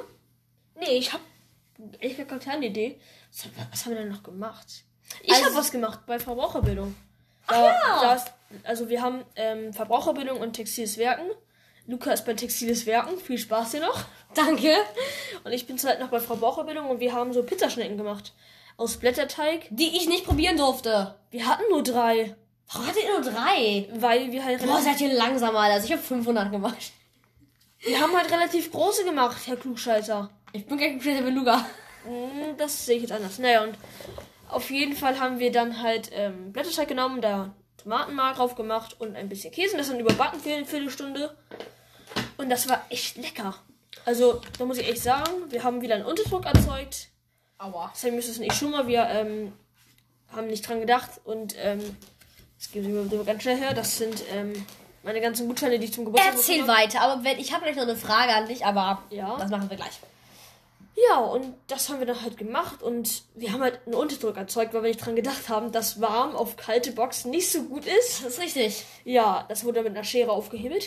Nee, 0.79 0.99
ich 0.99 1.13
hab 1.13 1.21
echt 1.99 2.29
gar 2.29 2.39
keine 2.39 2.67
Idee. 2.67 3.01
Was, 3.33 3.49
was 3.73 3.85
haben 3.85 3.93
wir 3.95 3.99
denn 4.03 4.11
noch 4.13 4.23
gemacht? 4.23 4.67
Ich 5.23 5.33
Also- 5.33 5.47
habe 5.47 5.57
was 5.57 5.73
gemacht 5.73 6.01
bei 6.07 6.19
Verbraucherbildung. 6.21 6.95
Da, 7.49 7.65
ja. 7.65 8.01
da 8.03 8.15
ist, 8.15 8.27
also 8.65 8.89
wir 8.89 9.03
haben 9.03 9.25
ähm, 9.37 9.73
Verbraucherbildung 9.73 10.39
und 10.41 10.53
Textiles 10.53 10.99
Werken. 10.99 11.27
Luca 11.87 12.13
ist 12.13 12.27
bei 12.27 12.35
Textiles 12.35 12.85
Werken. 12.87 13.19
Viel 13.19 13.39
Spaß 13.39 13.71
dir 13.73 13.81
noch. 13.81 14.05
Danke. 14.35 14.75
Und 15.45 15.53
ich 15.53 15.67
bin 15.67 15.79
zurzeit 15.79 16.01
noch 16.01 16.09
bei 16.11 16.21
Verbraucherbildung 16.21 16.89
und 16.91 17.01
wir 17.01 17.13
haben 17.15 17.33
so 17.33 17.43
Pizzaschnecken 17.43 17.97
gemacht. 17.97 18.35
Aus 18.77 18.99
Blätterteig. 18.99 19.67
Die 19.71 19.97
ich 19.97 20.07
nicht 20.07 20.25
probieren 20.25 20.57
durfte. 20.57 21.15
Wir 21.31 21.47
hatten 21.47 21.65
nur 21.71 21.83
drei. 21.83 22.37
Warum 22.71 22.87
hattet 22.87 23.03
ihr 23.05 23.11
nur 23.19 23.23
drei? 23.33 23.89
Weil 23.95 24.31
wir 24.31 24.45
halt 24.45 24.65
Boah, 24.65 24.81
seid 24.81 25.01
ihr 25.01 25.13
langsamer, 25.15 25.61
Alter. 25.61 25.75
Also 25.77 25.87
ich 25.87 25.93
habe 25.93 26.03
500 26.03 26.53
gemacht. 26.53 26.93
wir 27.81 27.99
haben 28.01 28.15
halt 28.15 28.31
relativ 28.31 28.71
große 28.71 29.05
gemacht, 29.05 29.39
Herr 29.47 29.57
Klugscheißer. 29.57 30.31
Ich 30.53 30.67
bin 30.67 30.79
kein 30.79 30.93
kompletter 30.93 31.23
Beluga. 31.23 31.65
Hm, 32.05 32.57
Das 32.59 32.85
sehe 32.85 32.97
ich 32.97 33.03
jetzt 33.03 33.13
anders. 33.13 33.39
Naja, 33.39 33.63
und 33.65 33.75
auf 34.51 34.71
jeden 34.71 34.95
Fall 34.97 35.19
haben 35.21 35.39
wir 35.39 35.53
dann 35.53 35.83
halt 35.83 36.11
ähm, 36.13 36.53
Blätterteig 36.53 36.89
genommen, 36.89 37.21
da 37.21 37.55
Tomatenmark 37.83 38.37
drauf 38.37 38.55
gemacht 38.55 38.97
und 39.01 39.17
ein 39.17 39.29
bisschen 39.29 39.53
Käse 39.53 39.73
und 39.73 39.79
das 39.79 39.89
dann 39.89 40.01
überbacken 40.01 40.41
für 40.41 40.53
eine 40.53 40.65
Viertelstunde. 40.67 41.37
Und 42.37 42.51
das 42.51 42.69
war 42.69 42.85
echt 42.91 43.17
lecker. 43.17 43.55
Also, 44.05 44.41
da 44.59 44.65
muss 44.65 44.79
ich 44.79 44.89
echt 44.89 45.03
sagen, 45.03 45.31
wir 45.51 45.63
haben 45.65 45.81
wieder 45.83 45.95
einen 45.95 46.05
Unterdruck 46.05 46.47
erzeugt. 46.47 47.09
Aua. 47.59 47.91
Sam 47.95 48.15
müsste 48.15 48.31
es 48.33 48.39
nicht 48.39 48.55
schon 48.55 48.71
mal. 48.71 48.87
Wir 48.87 49.07
ähm, 49.09 49.53
haben 50.35 50.47
nicht 50.47 50.67
dran 50.67 50.81
gedacht 50.81 51.11
und 51.25 51.55
ähm, 51.59 51.97
das 52.59 52.71
geben 52.71 53.11
wir 53.11 53.25
ganz 53.25 53.43
schnell 53.43 53.57
her. 53.57 53.75
Das 53.75 53.97
sind 53.99 54.23
ähm, 54.33 54.53
meine 55.03 55.21
ganzen 55.21 55.47
Gutscheine, 55.49 55.79
die 55.79 55.87
ich 55.87 55.93
zum 55.93 56.05
Geburtstag 56.05 56.35
Erzähl 56.35 56.57
bekommen 56.61 56.77
habe. 56.77 56.83
weiter, 56.87 57.01
aber 57.01 57.25
wenn, 57.25 57.39
ich 57.39 57.53
habe 57.53 57.65
gleich 57.65 57.77
noch 57.77 57.83
eine 57.85 57.97
Frage 57.97 58.33
an 58.33 58.47
dich, 58.47 58.65
aber 58.65 59.03
Ja. 59.11 59.37
das 59.39 59.51
machen 59.51 59.69
wir 59.69 59.77
gleich. 59.77 59.99
Ja, 61.07 61.19
und 61.19 61.55
das 61.69 61.89
haben 61.89 62.01
wir 62.01 62.07
dann 62.07 62.23
halt 62.23 62.37
gemacht 62.37 62.83
und 62.83 63.23
wir 63.35 63.53
haben 63.53 63.63
halt 63.63 63.81
einen 63.87 63.95
Unterdruck 63.95 64.37
erzeugt, 64.37 64.75
weil 64.75 64.83
wir 64.83 64.89
nicht 64.89 65.05
dran 65.05 65.15
gedacht 65.15 65.49
haben, 65.49 65.71
dass 65.71 66.01
warm 66.01 66.35
auf 66.35 66.57
kalte 66.57 66.93
Boxen 66.93 67.31
nicht 67.31 67.53
so 67.53 67.63
gut 67.63 67.87
ist. 67.87 68.25
Das 68.25 68.35
ist 68.35 68.41
richtig. 68.41 68.85
Ja, 69.05 69.45
das 69.49 69.65
wurde 69.65 69.83
mit 69.83 69.95
einer 69.95 70.05
Schere 70.05 70.33
aufgehebelt. 70.33 70.87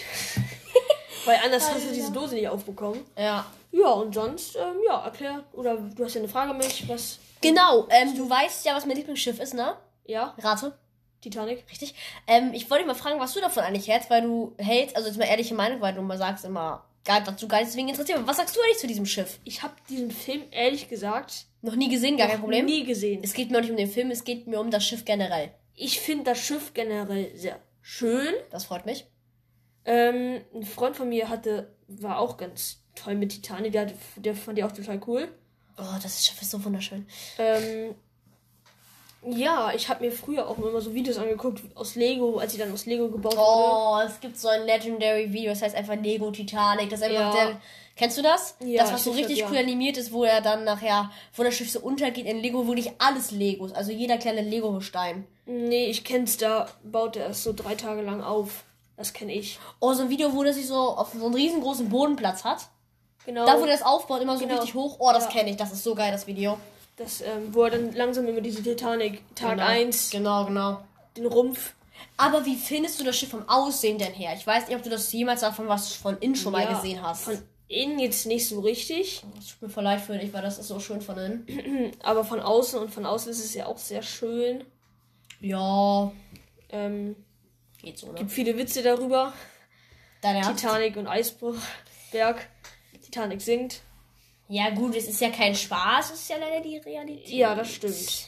weil 1.25 1.39
anders 1.43 1.69
hast 1.69 1.87
du 1.87 1.93
diese 1.93 2.11
Dose 2.11 2.35
nicht 2.35 2.49
aufbekommen. 2.49 3.05
Ja. 3.17 3.45
Ja, 3.71 3.91
und 3.91 4.13
sonst, 4.13 4.57
ähm, 4.57 4.81
ja, 4.85 5.01
erklär. 5.05 5.45
Oder 5.53 5.77
du 5.77 6.03
hast 6.03 6.15
ja 6.15 6.19
eine 6.19 6.27
Frage 6.27 6.51
an 6.51 6.57
mich, 6.57 6.89
was. 6.89 7.19
Genau, 7.41 7.87
ähm, 7.89 8.15
du 8.15 8.29
weißt 8.29 8.65
ja, 8.65 8.75
was 8.75 8.85
mein 8.85 8.97
Lieblingsschiff 8.97 9.39
ist, 9.39 9.53
ne? 9.53 9.77
Ja, 10.05 10.35
Rate. 10.39 10.73
Titanic. 11.21 11.63
Richtig. 11.69 11.93
Ähm, 12.27 12.51
ich 12.53 12.69
wollte 12.69 12.83
dich 12.83 12.93
mal 12.93 12.99
fragen, 12.99 13.19
was 13.19 13.33
du 13.33 13.39
davon 13.39 13.63
eigentlich 13.63 13.87
hältst, 13.87 14.09
weil 14.09 14.23
du 14.23 14.55
hältst, 14.57 14.95
also 14.95 15.07
jetzt 15.07 15.17
mal 15.17 15.25
ehrliche 15.25 15.53
Meinung, 15.53 15.79
weil 15.79 15.93
du 15.93 16.01
mal 16.01 16.17
sagst 16.17 16.43
immer, 16.43 16.83
gar, 17.03 17.25
was 17.25 17.37
du 17.37 17.47
gar 17.47 17.59
nicht 17.59 17.69
deswegen 17.69 17.89
interessiert. 17.89 18.17
Aber 18.17 18.27
was 18.27 18.37
sagst 18.37 18.55
du 18.55 18.59
eigentlich 18.61 18.77
zu 18.79 18.87
diesem 18.87 19.05
Schiff? 19.05 19.39
Ich 19.43 19.63
habe 19.63 19.73
diesen 19.89 20.11
Film 20.11 20.43
ehrlich 20.51 20.89
gesagt 20.89 21.45
Noch 21.61 21.75
nie 21.75 21.89
gesehen, 21.89 22.17
gar 22.17 22.27
kein 22.27 22.39
Problem. 22.39 22.65
nie 22.65 22.83
gesehen. 22.85 23.21
Es 23.23 23.33
geht 23.33 23.51
mir 23.51 23.57
auch 23.57 23.61
nicht 23.61 23.71
um 23.71 23.77
den 23.77 23.89
Film, 23.89 24.11
es 24.11 24.23
geht 24.23 24.47
mir 24.47 24.59
um 24.59 24.71
das 24.71 24.85
Schiff 24.85 25.05
generell. 25.05 25.51
Ich 25.75 25.99
finde 25.99 26.25
das 26.25 26.39
Schiff 26.39 26.73
generell 26.73 27.35
sehr 27.35 27.59
schön. 27.81 28.33
Das 28.51 28.65
freut 28.65 28.85
mich. 28.85 29.07
Ähm, 29.85 30.41
ein 30.53 30.63
Freund 30.63 30.95
von 30.95 31.09
mir 31.09 31.29
hatte, 31.29 31.75
war 31.87 32.19
auch 32.19 32.37
ganz 32.37 32.83
toll 32.95 33.15
mit 33.15 33.31
Titanic. 33.31 33.71
Der, 33.71 33.91
der 34.17 34.35
fand 34.35 34.57
die 34.57 34.63
auch 34.63 34.71
total 34.71 35.01
cool. 35.07 35.27
Oh, 35.77 35.97
das 36.03 36.25
Schiff 36.25 36.39
ist 36.41 36.51
so 36.51 36.63
wunderschön. 36.63 37.07
Ähm, 37.39 37.95
ja, 39.23 39.71
ich 39.75 39.87
habe 39.89 40.03
mir 40.05 40.11
früher 40.11 40.47
auch 40.47 40.57
immer 40.57 40.81
so 40.81 40.93
Videos 40.93 41.17
angeguckt 41.17 41.61
aus 41.75 41.95
Lego, 41.95 42.37
als 42.39 42.53
sie 42.53 42.57
dann 42.57 42.73
aus 42.73 42.85
Lego 42.85 43.09
gebaut 43.09 43.35
wurde. 43.37 43.45
Oh, 43.45 43.99
es 44.05 44.19
gibt 44.19 44.37
so 44.39 44.47
ein 44.47 44.65
Legendary 44.65 45.31
Video, 45.31 45.51
das 45.51 45.61
heißt 45.61 45.75
einfach 45.75 45.95
Lego 45.95 46.31
Titanic. 46.31 46.89
Das 46.89 46.99
ist 47.01 47.05
einfach 47.05 47.35
Ja. 47.35 47.45
der. 47.47 47.61
Kennst 47.95 48.17
du 48.17 48.21
das? 48.23 48.55
Ja, 48.61 48.81
das, 48.83 48.93
was 48.93 49.03
so 49.03 49.11
ich 49.11 49.17
richtig 49.17 49.37
glaub, 49.39 49.49
cool 49.51 49.57
ja. 49.57 49.61
animiert 49.63 49.97
ist, 49.97 50.11
wo 50.11 50.23
er 50.23 50.41
dann 50.41 50.63
nachher, 50.63 51.11
wo 51.35 51.43
das 51.43 51.53
Schiff 51.53 51.69
so 51.69 51.81
untergeht 51.81 52.25
in 52.25 52.39
Lego, 52.41 52.65
wirklich 52.65 52.89
alles 52.97 53.31
Legos. 53.31 53.73
Also 53.73 53.91
jeder 53.91 54.17
kleine 54.17 54.41
Lego-Stein. 54.41 55.27
Nee, 55.45 55.85
ich 55.87 56.03
kenn's, 56.03 56.37
da 56.37 56.67
baut 56.83 57.15
er 57.17 57.29
es 57.29 57.43
so 57.43 57.53
drei 57.53 57.75
Tage 57.75 58.01
lang 58.01 58.23
auf. 58.23 58.63
Das 58.97 59.13
kenne 59.13 59.33
ich. 59.33 59.59
Oh, 59.79 59.93
so 59.93 60.03
ein 60.03 60.09
Video, 60.09 60.33
wo 60.33 60.43
der 60.43 60.53
sich 60.53 60.67
so 60.67 60.75
auf 60.75 61.09
so 61.17 61.25
einen 61.25 61.35
riesengroßen 61.35 61.89
Bodenplatz 61.89 62.43
hat. 62.43 62.59
Genau. 63.25 63.45
Da, 63.45 63.59
wo 63.59 63.65
der 63.65 63.75
das 63.77 63.85
aufbaut, 63.85 64.21
immer 64.21 64.35
so 64.37 64.45
Genau. 64.45 64.55
richtig 64.61 64.73
hoch. 64.73 64.95
Oh, 64.99 65.11
das 65.13 65.25
Ja. 65.25 65.31
kenne 65.31 65.49
ich. 65.51 65.57
Das 65.57 65.71
ist 65.71 65.83
so 65.83 65.93
geil, 65.93 66.11
das 66.11 66.25
Video. 66.25 66.57
Das, 66.97 67.21
ähm, 67.21 67.53
wo 67.53 67.63
er 67.63 67.71
dann 67.71 67.93
langsam 67.93 68.27
über 68.27 68.41
diese 68.41 68.61
Titanic, 68.61 69.21
Tag 69.35 69.51
genau. 69.51 69.65
1, 69.65 70.09
Genau, 70.11 70.45
genau. 70.45 70.83
den 71.17 71.25
Rumpf. 71.25 71.73
Aber 72.17 72.45
wie 72.45 72.55
findest 72.55 72.99
du 72.99 73.03
das 73.03 73.17
Schiff 73.17 73.29
vom 73.29 73.47
Aussehen 73.49 73.97
denn 73.97 74.13
her? 74.13 74.33
Ich 74.37 74.45
weiß 74.45 74.67
nicht, 74.67 74.75
ob 74.77 74.83
du 74.83 74.89
das 74.89 75.11
jemals 75.11 75.41
davon 75.41 75.67
was 75.67 75.93
von 75.93 76.17
innen 76.19 76.35
schon 76.35 76.51
mal 76.51 76.63
Ja, 76.63 76.73
gesehen 76.73 77.01
hast. 77.01 77.23
Von 77.23 77.41
innen 77.67 77.99
jetzt 77.99 78.25
nicht 78.27 78.47
so 78.47 78.59
richtig, 78.59 79.23
Das 79.35 79.47
tut 79.47 79.61
mir 79.63 79.69
voll 79.69 79.83
leid 79.83 80.01
für 80.01 80.17
dich, 80.17 80.31
weil 80.33 80.41
das 80.41 80.59
ist 80.59 80.67
so 80.67 80.79
schön 80.79 81.01
von 81.01 81.17
innen. 81.17 81.93
aber 82.03 82.23
von 82.25 82.39
außen 82.39 82.79
und 82.79 82.93
von 82.93 83.05
außen 83.05 83.31
ist 83.31 83.43
es 83.43 83.53
ja 83.53 83.65
auch 83.65 83.77
sehr 83.77 84.01
schön. 84.03 84.63
Ja, 85.39 86.11
Ähm, 86.69 87.15
geht 87.81 87.97
so, 87.97 88.07
ne? 88.07 88.15
gibt 88.19 88.31
viele 88.31 88.57
Witze 88.57 88.83
darüber. 88.83 89.33
Dein 90.21 90.35
Ernst? 90.35 90.59
Titanic 90.61 90.97
und 90.97 91.07
Eisberg. 91.07 91.55
Titanic 93.03 93.41
sinkt. 93.41 93.81
Ja, 94.51 94.69
gut, 94.71 94.93
es 94.97 95.07
ist 95.07 95.21
ja 95.21 95.29
kein 95.29 95.55
Spaß, 95.55 96.11
es 96.11 96.23
ist 96.23 96.29
ja 96.29 96.35
leider 96.35 96.59
die 96.59 96.75
Realität. 96.75 97.29
Ja, 97.29 97.55
das 97.55 97.71
stimmt. 97.71 98.27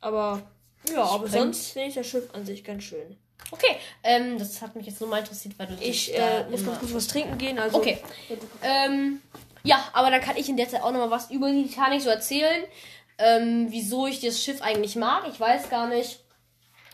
Aber 0.00 0.40
ja, 0.88 1.02
aber 1.02 1.26
sonst 1.26 1.72
finde 1.72 1.88
ich 1.88 1.94
das 1.96 2.06
Schiff 2.06 2.32
an 2.32 2.46
sich 2.46 2.62
ganz 2.62 2.84
schön. 2.84 3.16
Okay, 3.50 3.74
ähm, 4.04 4.38
das 4.38 4.62
hat 4.62 4.76
mich 4.76 4.86
jetzt 4.86 5.00
nur 5.00 5.10
mal 5.10 5.18
interessiert, 5.18 5.58
weil 5.58 5.66
du 5.66 5.74
Ich 5.80 6.16
äh, 6.16 6.44
muss 6.48 6.62
noch 6.62 6.78
kurz 6.78 6.94
was 6.94 7.08
trinken 7.08 7.38
gehen. 7.38 7.58
Also 7.58 7.78
Okay. 7.78 7.98
Ähm, 8.62 9.20
ja, 9.64 9.82
aber 9.92 10.12
dann 10.12 10.20
kann 10.20 10.36
ich 10.36 10.48
in 10.48 10.56
der 10.56 10.68
Zeit 10.68 10.80
auch 10.80 10.92
noch 10.92 11.00
mal 11.00 11.10
was 11.10 11.32
über 11.32 11.50
die 11.50 11.66
Titanic 11.66 12.02
so 12.02 12.08
erzählen. 12.08 12.62
Ähm, 13.18 13.66
wieso 13.70 14.06
ich 14.06 14.20
das 14.20 14.40
Schiff 14.40 14.62
eigentlich 14.62 14.94
mag. 14.94 15.24
Ich 15.28 15.40
weiß 15.40 15.70
gar 15.70 15.88
nicht, 15.88 16.20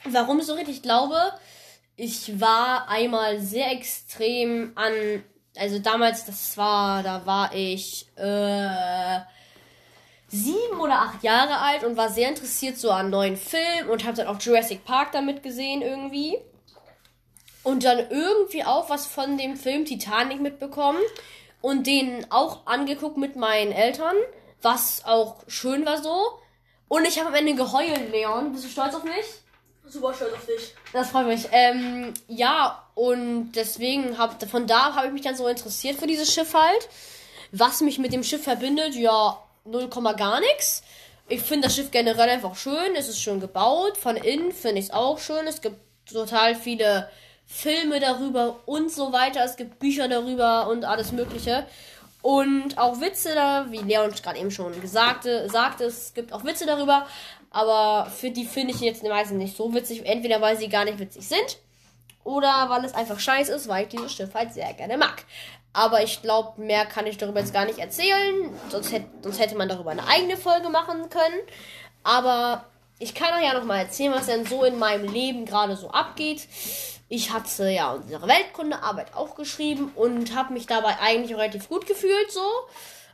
warum 0.04 0.40
so 0.40 0.54
richtig. 0.54 0.76
Ich 0.76 0.82
glaube, 0.82 1.18
ich 1.96 2.40
war 2.40 2.88
einmal 2.88 3.40
sehr 3.40 3.70
extrem 3.72 4.72
an. 4.76 5.22
Also 5.56 5.78
damals, 5.78 6.24
das 6.24 6.56
war, 6.56 7.02
da 7.02 7.26
war 7.26 7.54
ich 7.54 8.06
äh, 8.16 9.20
sieben 10.28 10.80
oder 10.80 11.00
acht 11.00 11.22
Jahre 11.22 11.58
alt 11.58 11.84
und 11.84 11.96
war 11.96 12.08
sehr 12.08 12.28
interessiert 12.28 12.78
so 12.78 12.90
an 12.90 13.10
neuen 13.10 13.36
Filmen 13.36 13.90
und 13.90 14.04
habe 14.04 14.16
dann 14.16 14.28
auch 14.28 14.40
Jurassic 14.40 14.84
Park 14.84 15.12
damit 15.12 15.42
gesehen 15.42 15.82
irgendwie. 15.82 16.38
Und 17.62 17.84
dann 17.84 17.98
irgendwie 18.10 18.64
auch 18.64 18.88
was 18.88 19.06
von 19.06 19.36
dem 19.36 19.56
Film 19.56 19.84
Titanic 19.84 20.40
mitbekommen 20.40 21.00
und 21.60 21.86
den 21.86 22.26
auch 22.30 22.66
angeguckt 22.66 23.18
mit 23.18 23.36
meinen 23.36 23.72
Eltern, 23.72 24.14
was 24.62 25.04
auch 25.04 25.36
schön 25.46 25.84
war 25.84 26.02
so. 26.02 26.38
Und 26.88 27.06
ich 27.06 27.18
habe 27.18 27.28
am 27.28 27.34
Ende 27.34 27.54
geheult, 27.54 28.10
Leon. 28.10 28.52
Bist 28.52 28.64
du 28.64 28.68
stolz 28.68 28.94
auf 28.94 29.04
mich? 29.04 29.26
Super 29.90 30.14
stolz 30.14 30.34
auf 30.34 30.46
dich. 30.46 30.74
Das 30.92 31.10
freut 31.10 31.26
mich. 31.26 31.48
Ähm, 31.50 32.14
ja, 32.28 32.84
und 32.94 33.52
deswegen 33.52 34.18
hab, 34.18 34.40
von 34.48 34.66
da 34.66 34.94
habe 34.94 35.08
ich 35.08 35.12
mich 35.12 35.22
dann 35.22 35.34
so 35.34 35.48
interessiert 35.48 35.98
für 35.98 36.06
dieses 36.06 36.32
Schiff 36.32 36.54
halt. 36.54 36.88
Was 37.52 37.80
mich 37.80 37.98
mit 37.98 38.12
dem 38.12 38.22
Schiff 38.22 38.44
verbindet, 38.44 38.94
ja, 38.94 39.42
0, 39.64 39.88
gar 40.16 40.40
nichts. 40.40 40.82
Ich 41.28 41.42
finde 41.42 41.66
das 41.66 41.76
Schiff 41.76 41.90
generell 41.90 42.28
einfach 42.28 42.54
schön. 42.56 42.94
Es 42.96 43.08
ist 43.08 43.20
schön 43.20 43.40
gebaut. 43.40 43.96
Von 43.96 44.16
innen 44.16 44.52
finde 44.52 44.78
ich 44.78 44.86
es 44.86 44.90
auch 44.92 45.18
schön. 45.18 45.46
Es 45.46 45.60
gibt 45.60 45.76
total 46.06 46.54
viele 46.54 47.10
Filme 47.46 47.98
darüber 47.98 48.60
und 48.66 48.92
so 48.92 49.12
weiter. 49.12 49.44
Es 49.44 49.56
gibt 49.56 49.80
Bücher 49.80 50.06
darüber 50.08 50.68
und 50.68 50.84
alles 50.84 51.10
Mögliche. 51.10 51.66
Und 52.22 52.78
auch 52.78 53.00
Witze 53.00 53.34
da, 53.34 53.66
wie 53.70 53.78
Leon 53.78 54.12
gerade 54.22 54.38
eben 54.38 54.50
schon 54.50 54.78
gesagte, 54.80 55.48
sagte, 55.48 55.84
es 55.84 56.12
gibt 56.14 56.32
auch 56.32 56.44
Witze 56.44 56.66
darüber. 56.66 57.06
Aber 57.50 58.10
für 58.10 58.30
die 58.30 58.44
finde 58.44 58.72
ich 58.72 58.80
jetzt 58.80 59.02
meistens 59.02 59.38
nicht 59.38 59.56
so 59.56 59.74
witzig. 59.74 60.06
Entweder 60.06 60.40
weil 60.40 60.56
sie 60.56 60.68
gar 60.68 60.84
nicht 60.84 60.98
witzig 60.98 61.26
sind 61.26 61.58
oder 62.24 62.66
weil 62.68 62.84
es 62.84 62.94
einfach 62.94 63.18
scheiße 63.18 63.52
ist, 63.52 63.68
weil 63.68 63.84
ich 63.84 63.88
dieses 63.88 64.12
Schiff 64.12 64.34
halt 64.34 64.52
sehr 64.52 64.72
gerne 64.74 64.96
mag. 64.96 65.24
Aber 65.72 66.02
ich 66.02 66.22
glaube, 66.22 66.60
mehr 66.60 66.84
kann 66.84 67.06
ich 67.06 67.16
darüber 67.16 67.40
jetzt 67.40 67.52
gar 67.52 67.64
nicht 67.64 67.78
erzählen. 67.78 68.50
Sonst 68.70 68.92
hätte, 68.92 69.06
sonst 69.22 69.38
hätte 69.38 69.56
man 69.56 69.68
darüber 69.68 69.90
eine 69.90 70.06
eigene 70.06 70.36
Folge 70.36 70.68
machen 70.68 71.08
können. 71.10 71.40
Aber 72.02 72.64
ich 72.98 73.14
kann 73.14 73.34
euch 73.34 73.44
ja 73.44 73.54
noch 73.54 73.64
mal 73.64 73.78
erzählen, 73.78 74.12
was 74.12 74.26
denn 74.26 74.44
so 74.44 74.64
in 74.64 74.78
meinem 74.78 75.12
Leben 75.12 75.44
gerade 75.44 75.76
so 75.76 75.90
abgeht. 75.90 76.46
Ich 77.08 77.32
hatte 77.32 77.68
ja 77.68 77.92
unsere 77.92 78.28
Weltkundearbeit 78.28 79.14
auch 79.14 79.34
geschrieben 79.34 79.92
und 79.94 80.34
habe 80.34 80.52
mich 80.52 80.66
dabei 80.66 80.98
eigentlich 81.00 81.36
relativ 81.36 81.68
gut 81.68 81.86
gefühlt 81.86 82.30
so. 82.30 82.42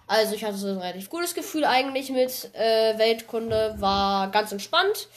Also 0.07 0.35
ich 0.35 0.45
hatte 0.45 0.57
so 0.57 0.69
ein 0.69 0.79
relativ 0.79 1.11
gutes 1.11 1.35
Gefühl 1.35 1.65
eigentlich 1.65 2.11
mit 2.11 2.51
äh, 2.55 2.97
Weltkunde, 2.97 3.75
war 3.79 4.31
ganz 4.31 4.53
entspannt. 4.53 5.09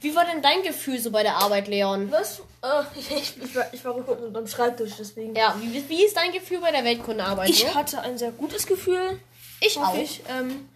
Wie 0.00 0.14
war 0.14 0.24
denn 0.24 0.42
dein 0.42 0.62
Gefühl 0.62 0.98
so 0.98 1.10
bei 1.10 1.22
der 1.22 1.36
Arbeit, 1.36 1.68
Leon? 1.68 2.10
Was? 2.12 2.40
Äh, 2.62 2.82
ich, 2.98 3.36
ich, 3.42 3.54
war, 3.54 3.66
ich 3.72 3.84
war 3.84 3.94
rückwärts 3.94 4.22
unterm 4.22 4.46
Schreibtisch, 4.46 4.92
deswegen. 4.98 5.34
Ja, 5.34 5.56
wie, 5.60 5.88
wie 5.88 6.04
ist 6.04 6.16
dein 6.16 6.32
Gefühl 6.32 6.60
bei 6.60 6.70
der 6.70 6.84
Weltkundearbeit? 6.84 7.50
Ich 7.50 7.60
so? 7.60 7.74
hatte 7.74 8.00
ein 8.02 8.18
sehr 8.18 8.30
gutes 8.30 8.66
Gefühl. 8.66 9.18
ich 9.60 9.78
auch. 9.78 9.96
Ich. 9.96 10.22
Ähm, 10.28 10.68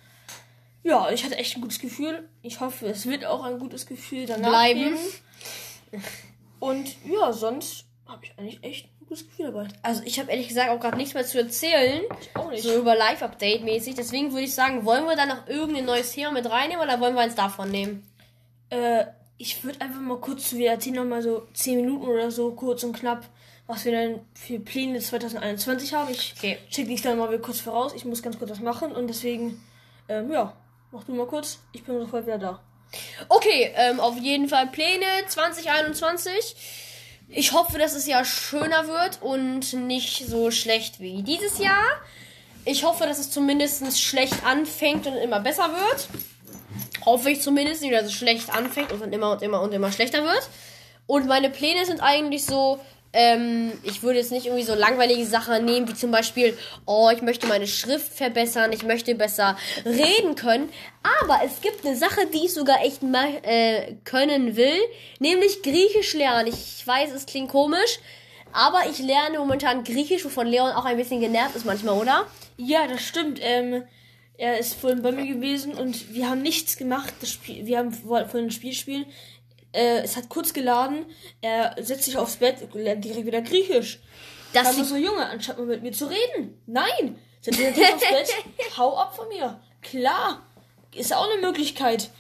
ja, 0.82 1.10
ich 1.10 1.24
hatte 1.24 1.36
echt 1.36 1.56
ein 1.56 1.60
gutes 1.60 1.78
Gefühl. 1.78 2.28
Ich 2.42 2.60
hoffe, 2.60 2.86
es 2.86 3.06
wird 3.06 3.26
auch 3.26 3.44
ein 3.44 3.58
gutes 3.58 3.86
Gefühl 3.86 4.26
danach 4.26 4.48
Bleiben. 4.48 4.96
geben. 5.90 6.04
Und 6.58 6.96
ja, 7.04 7.32
sonst 7.32 7.84
habe 8.06 8.24
ich 8.24 8.32
eigentlich 8.38 8.64
echt 8.64 8.88
gutes 9.10 9.28
Gefühl 9.28 9.46
dabei. 9.52 9.68
Also 9.82 10.02
ich 10.04 10.18
habe 10.18 10.30
ehrlich 10.30 10.48
gesagt 10.48 10.70
auch 10.70 10.80
gerade 10.80 10.96
nichts 10.96 11.14
mehr 11.14 11.26
zu 11.26 11.38
erzählen. 11.38 12.02
Ich 12.20 12.34
auch 12.36 12.50
nicht. 12.50 12.62
So 12.62 12.74
über 12.78 12.94
Live-Update 12.96 13.62
mäßig. 13.64 13.94
Deswegen 13.96 14.32
würde 14.32 14.44
ich 14.44 14.54
sagen, 14.54 14.84
wollen 14.84 15.04
wir 15.06 15.16
da 15.16 15.26
noch 15.26 15.46
irgendein 15.48 15.84
neues 15.84 16.12
Thema 16.12 16.30
mit 16.32 16.48
reinnehmen 16.48 16.82
oder 16.82 17.00
wollen 17.00 17.14
wir 17.14 17.20
eins 17.22 17.34
davon 17.34 17.70
nehmen? 17.70 18.06
Äh, 18.70 19.04
ich 19.36 19.64
würde 19.64 19.80
einfach 19.80 20.00
mal 20.00 20.18
kurz, 20.18 20.52
wir 20.52 20.70
erzählen 20.70 20.96
noch 20.96 21.04
mal 21.04 21.22
so 21.22 21.46
10 21.54 21.76
Minuten 21.76 22.06
oder 22.06 22.30
so, 22.30 22.52
kurz 22.52 22.84
und 22.84 22.92
knapp, 22.96 23.24
was 23.66 23.84
wir 23.84 23.92
dann 23.92 24.20
für 24.34 24.60
Pläne 24.60 25.00
2021 25.00 25.92
haben. 25.94 26.10
Ich 26.10 26.34
Okay. 26.38 26.58
schicke 26.70 26.88
dich 26.88 27.02
dann 27.02 27.18
mal 27.18 27.36
kurz 27.40 27.60
voraus. 27.60 27.92
Ich 27.94 28.04
muss 28.04 28.22
ganz 28.22 28.38
kurz 28.38 28.50
was 28.50 28.60
machen 28.60 28.92
und 28.92 29.08
deswegen, 29.08 29.60
ähm, 30.08 30.30
ja, 30.30 30.56
mach 30.92 31.04
du 31.04 31.12
mal 31.14 31.26
kurz. 31.26 31.58
Ich 31.72 31.82
bin 31.84 31.98
sofort 31.98 32.26
wieder 32.26 32.38
da. 32.38 32.60
Okay, 33.28 33.72
ähm, 33.76 33.98
auf 34.00 34.16
jeden 34.18 34.48
Fall 34.48 34.66
Pläne 34.68 35.06
2021. 35.26 36.56
Ich 37.32 37.52
hoffe, 37.52 37.78
dass 37.78 37.94
es 37.94 38.06
Jahr 38.06 38.24
schöner 38.24 38.88
wird 38.88 39.22
und 39.22 39.72
nicht 39.72 40.26
so 40.26 40.50
schlecht 40.50 40.98
wie 40.98 41.22
dieses 41.22 41.58
Jahr. 41.58 41.84
Ich 42.64 42.84
hoffe, 42.84 43.04
dass 43.04 43.18
es 43.18 43.30
zumindest 43.30 44.00
schlecht 44.00 44.44
anfängt 44.44 45.06
und 45.06 45.14
immer 45.14 45.38
besser 45.38 45.70
wird. 45.70 46.08
Hoffe 47.06 47.30
ich 47.30 47.40
zumindest 47.40 47.82
nicht, 47.82 47.94
dass 47.94 48.06
es 48.06 48.12
schlecht 48.12 48.50
anfängt 48.52 48.92
und 48.92 49.00
dann 49.00 49.12
immer 49.12 49.30
und 49.30 49.42
immer 49.42 49.62
und 49.62 49.72
immer 49.72 49.92
schlechter 49.92 50.24
wird. 50.24 50.48
Und 51.06 51.26
meine 51.26 51.50
Pläne 51.50 51.86
sind 51.86 52.00
eigentlich 52.00 52.44
so, 52.44 52.80
ähm, 53.12 53.72
ich 53.82 54.02
würde 54.02 54.18
jetzt 54.20 54.30
nicht 54.30 54.46
irgendwie 54.46 54.64
so 54.64 54.74
langweilige 54.74 55.26
Sachen 55.26 55.64
nehmen, 55.64 55.88
wie 55.88 55.94
zum 55.94 56.10
Beispiel, 56.10 56.56
oh, 56.86 57.10
ich 57.12 57.22
möchte 57.22 57.46
meine 57.48 57.66
Schrift 57.66 58.12
verbessern, 58.12 58.72
ich 58.72 58.82
möchte 58.84 59.14
besser 59.14 59.56
reden 59.84 60.36
können. 60.36 60.68
Aber 61.22 61.40
es 61.44 61.60
gibt 61.60 61.84
eine 61.84 61.96
Sache, 61.96 62.26
die 62.32 62.44
ich 62.46 62.54
sogar 62.54 62.84
echt 62.84 63.02
mal 63.02 63.28
äh, 63.42 63.94
können 64.04 64.56
will, 64.56 64.78
nämlich 65.18 65.62
Griechisch 65.62 66.14
lernen. 66.14 66.48
Ich 66.48 66.86
weiß, 66.86 67.10
es 67.12 67.26
klingt 67.26 67.50
komisch, 67.50 67.98
aber 68.52 68.82
ich 68.90 68.98
lerne 68.98 69.38
momentan 69.38 69.82
Griechisch, 69.84 70.24
wovon 70.24 70.46
Leon 70.46 70.70
auch 70.72 70.84
ein 70.84 70.96
bisschen 70.96 71.20
genervt 71.20 71.56
ist 71.56 71.64
manchmal, 71.66 71.98
oder? 71.98 72.26
Ja, 72.56 72.86
das 72.86 73.00
stimmt. 73.02 73.38
Ähm, 73.42 73.82
er 74.38 74.58
ist 74.58 74.74
vorhin 74.74 75.02
bei 75.02 75.12
mir 75.12 75.26
gewesen 75.26 75.74
und 75.74 76.14
wir 76.14 76.28
haben 76.30 76.42
nichts 76.42 76.76
gemacht. 76.76 77.12
Das 77.20 77.30
Spiel, 77.30 77.66
wir 77.66 77.78
haben 77.78 77.92
vor- 77.92 78.24
vorhin 78.26 78.48
ein 78.48 78.50
Spiel 78.52 78.72
spielen. 78.72 79.06
Äh, 79.72 80.00
es 80.00 80.16
hat 80.16 80.28
kurz 80.28 80.52
geladen. 80.52 81.06
Er 81.40 81.76
setzt 81.80 82.04
sich 82.04 82.16
aufs 82.16 82.36
Bett 82.36 82.56
und 82.62 82.74
lernt 82.74 83.04
direkt 83.04 83.26
wieder 83.26 83.42
Griechisch. 83.42 84.00
Das 84.52 84.76
liegt- 84.76 84.88
so 84.88 84.96
Junge, 84.96 85.26
anstatt 85.26 85.58
mal 85.58 85.66
mit 85.66 85.82
mir 85.82 85.92
zu 85.92 86.06
reden. 86.06 86.60
Nein, 86.66 87.18
setz 87.40 87.56
dich 87.56 87.66
jetzt 87.76 87.80
aufs 87.94 88.08
Bett. 88.08 88.28
Hau 88.76 88.96
ab 88.96 89.14
von 89.14 89.28
mir. 89.28 89.60
Klar, 89.82 90.42
ist 90.94 91.14
auch 91.14 91.28
eine 91.30 91.40
Möglichkeit. 91.40 92.10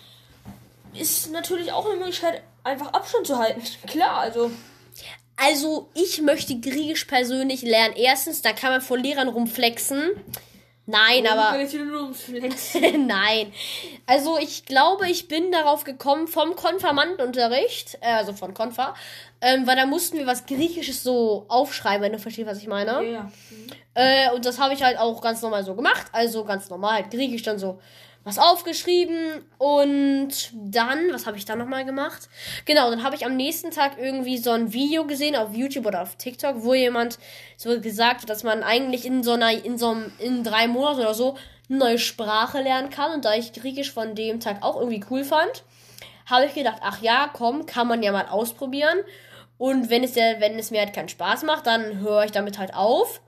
Ist 0.94 1.30
natürlich 1.32 1.72
auch 1.72 1.86
eine 1.86 1.96
Möglichkeit, 1.96 2.42
einfach 2.64 2.92
Abstand 2.92 3.26
zu 3.26 3.38
halten. 3.38 3.62
Klar, 3.86 4.18
also 4.18 4.50
Also, 5.36 5.88
ich 5.94 6.20
möchte 6.20 6.58
Griechisch 6.60 7.04
persönlich 7.06 7.62
lernen. 7.62 7.94
Erstens, 7.96 8.42
da 8.42 8.52
kann 8.52 8.70
man 8.72 8.80
vor 8.80 8.98
Lehrern 8.98 9.28
rumflexen. 9.28 10.10
Nein, 10.90 11.26
aber. 11.26 11.58
Ums 11.58 12.22
Flexen. 12.22 13.06
Nein. 13.06 13.52
Also 14.06 14.38
ich 14.38 14.64
glaube, 14.64 15.08
ich 15.08 15.28
bin 15.28 15.52
darauf 15.52 15.84
gekommen 15.84 16.28
vom 16.28 16.56
Konfirmandenunterricht, 16.56 17.98
äh, 18.00 18.12
also 18.12 18.32
von 18.32 18.54
Konfa, 18.54 18.94
ähm, 19.40 19.66
weil 19.66 19.76
da 19.76 19.86
mussten 19.86 20.18
wir 20.18 20.26
was 20.26 20.46
Griechisches 20.46 21.02
so 21.02 21.46
aufschreiben, 21.48 22.02
wenn 22.02 22.12
du 22.12 22.18
verstehst, 22.18 22.48
was 22.48 22.58
ich 22.58 22.66
meine. 22.66 22.92
Ja, 22.92 23.02
ja. 23.02 23.30
Äh, 23.94 24.34
und 24.34 24.44
das 24.44 24.58
habe 24.58 24.74
ich 24.74 24.82
halt 24.82 24.98
auch 24.98 25.20
ganz 25.20 25.42
normal 25.42 25.64
so 25.64 25.74
gemacht. 25.74 26.06
Also 26.12 26.44
ganz 26.44 26.68
normal, 26.70 26.94
halt 26.94 27.10
Griechisch 27.10 27.42
dann 27.42 27.58
so 27.58 27.80
was 28.30 28.38
aufgeschrieben. 28.38 29.44
Und 29.58 30.52
dann, 30.54 31.12
was 31.12 31.26
habe 31.26 31.36
ich 31.36 31.44
dann 31.44 31.58
nochmal 31.58 31.84
gemacht? 31.84 32.28
Genau, 32.64 32.90
dann 32.90 33.02
habe 33.02 33.16
ich 33.16 33.26
am 33.26 33.36
nächsten 33.36 33.70
Tag 33.70 33.98
irgendwie 33.98 34.38
so 34.38 34.52
ein 34.52 34.72
Video 34.72 35.04
gesehen 35.04 35.36
auf 35.36 35.52
YouTube 35.52 35.86
oder 35.86 36.02
auf 36.02 36.16
TikTok, 36.16 36.62
wo 36.62 36.74
jemand 36.74 37.18
so 37.56 37.80
gesagt 37.80 38.22
hat, 38.22 38.30
dass 38.30 38.44
man 38.44 38.62
eigentlich 38.62 39.04
in 39.04 39.22
so 39.22 39.32
einer, 39.32 39.52
in 39.52 39.76
so 39.78 39.90
einem, 39.90 40.12
in 40.18 40.44
drei 40.44 40.68
Monaten 40.68 41.00
oder 41.00 41.14
so 41.14 41.36
eine 41.68 41.78
neue 41.78 41.98
Sprache 41.98 42.62
lernen 42.62 42.90
kann. 42.90 43.12
Und 43.12 43.24
da 43.24 43.34
ich 43.34 43.52
Griechisch 43.52 43.92
von 43.92 44.14
dem 44.14 44.38
Tag 44.38 44.62
auch 44.62 44.76
irgendwie 44.76 45.04
cool 45.10 45.24
fand, 45.24 45.64
habe 46.26 46.46
ich 46.46 46.54
gedacht, 46.54 46.78
ach 46.82 47.02
ja, 47.02 47.28
komm, 47.32 47.66
kann 47.66 47.88
man 47.88 48.02
ja 48.02 48.12
mal 48.12 48.28
ausprobieren. 48.28 48.98
Und 49.58 49.90
wenn 49.90 50.04
es, 50.04 50.12
der, 50.12 50.40
wenn 50.40 50.58
es 50.58 50.70
mir 50.70 50.80
halt 50.80 50.94
keinen 50.94 51.08
Spaß 51.08 51.42
macht, 51.42 51.66
dann 51.66 51.98
höre 51.98 52.24
ich 52.24 52.32
damit 52.32 52.58
halt 52.58 52.74
auf. 52.74 53.20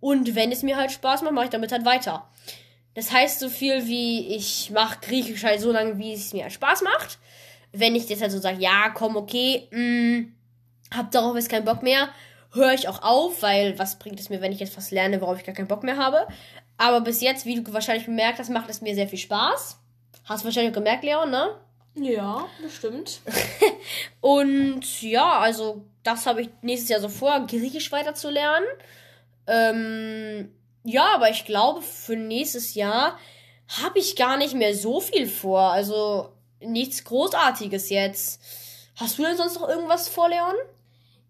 Und 0.00 0.34
wenn 0.34 0.50
es 0.50 0.62
mir 0.62 0.76
halt 0.76 0.90
Spaß 0.90 1.22
macht, 1.22 1.34
mache 1.34 1.44
ich 1.44 1.50
damit 1.50 1.72
halt 1.72 1.84
weiter. 1.84 2.26
Das 2.96 3.12
heißt 3.12 3.40
so 3.40 3.50
viel 3.50 3.86
wie, 3.86 4.34
ich 4.34 4.70
mache 4.70 4.98
Griechisch 5.02 5.44
halt 5.44 5.60
so 5.60 5.70
lange, 5.70 5.98
wie 5.98 6.14
es 6.14 6.32
mir 6.32 6.44
halt 6.44 6.54
Spaß 6.54 6.82
macht. 6.82 7.18
Wenn 7.70 7.94
ich 7.94 8.08
jetzt 8.08 8.22
halt 8.22 8.32
so 8.32 8.38
sage, 8.38 8.58
ja, 8.58 8.88
komm, 8.88 9.16
okay, 9.16 9.68
mh, 9.70 10.24
hab 10.96 11.10
darauf 11.10 11.36
jetzt 11.36 11.50
keinen 11.50 11.66
Bock 11.66 11.82
mehr, 11.82 12.08
höre 12.54 12.72
ich 12.72 12.88
auch 12.88 13.02
auf, 13.02 13.42
weil 13.42 13.78
was 13.78 13.98
bringt 13.98 14.18
es 14.18 14.30
mir, 14.30 14.40
wenn 14.40 14.50
ich 14.50 14.60
jetzt 14.60 14.78
was 14.78 14.92
lerne, 14.92 15.20
worauf 15.20 15.38
ich 15.38 15.44
gar 15.44 15.54
keinen 15.54 15.68
Bock 15.68 15.82
mehr 15.82 15.98
habe. 15.98 16.26
Aber 16.78 17.02
bis 17.02 17.20
jetzt, 17.20 17.44
wie 17.44 17.60
du 17.60 17.72
wahrscheinlich 17.74 18.06
bemerkt 18.06 18.38
hast, 18.38 18.48
macht 18.48 18.70
es 18.70 18.80
mir 18.80 18.94
sehr 18.94 19.08
viel 19.08 19.18
Spaß. 19.18 19.78
Hast 20.24 20.42
du 20.42 20.46
wahrscheinlich 20.46 20.70
auch 20.70 20.76
gemerkt, 20.76 21.04
Leon, 21.04 21.30
ne? 21.30 21.54
Ja, 21.96 22.46
das 22.62 22.76
stimmt. 22.76 23.20
Und 24.22 25.02
ja, 25.02 25.38
also 25.38 25.84
das 26.02 26.24
habe 26.24 26.40
ich 26.40 26.48
nächstes 26.62 26.88
Jahr 26.88 27.00
so 27.00 27.10
vor, 27.10 27.46
Griechisch 27.46 27.92
weiterzulernen. 27.92 28.66
Ähm, 29.46 30.50
ja, 30.86 31.14
aber 31.14 31.30
ich 31.30 31.44
glaube, 31.44 31.82
für 31.82 32.16
nächstes 32.16 32.74
Jahr 32.74 33.18
habe 33.82 33.98
ich 33.98 34.16
gar 34.16 34.36
nicht 34.36 34.54
mehr 34.54 34.74
so 34.74 35.00
viel 35.00 35.26
vor. 35.26 35.72
Also 35.72 36.30
nichts 36.60 37.04
Großartiges 37.04 37.90
jetzt. 37.90 38.40
Hast 38.94 39.18
du 39.18 39.22
denn 39.22 39.36
sonst 39.36 39.60
noch 39.60 39.68
irgendwas 39.68 40.08
vor, 40.08 40.28
Leon? 40.28 40.54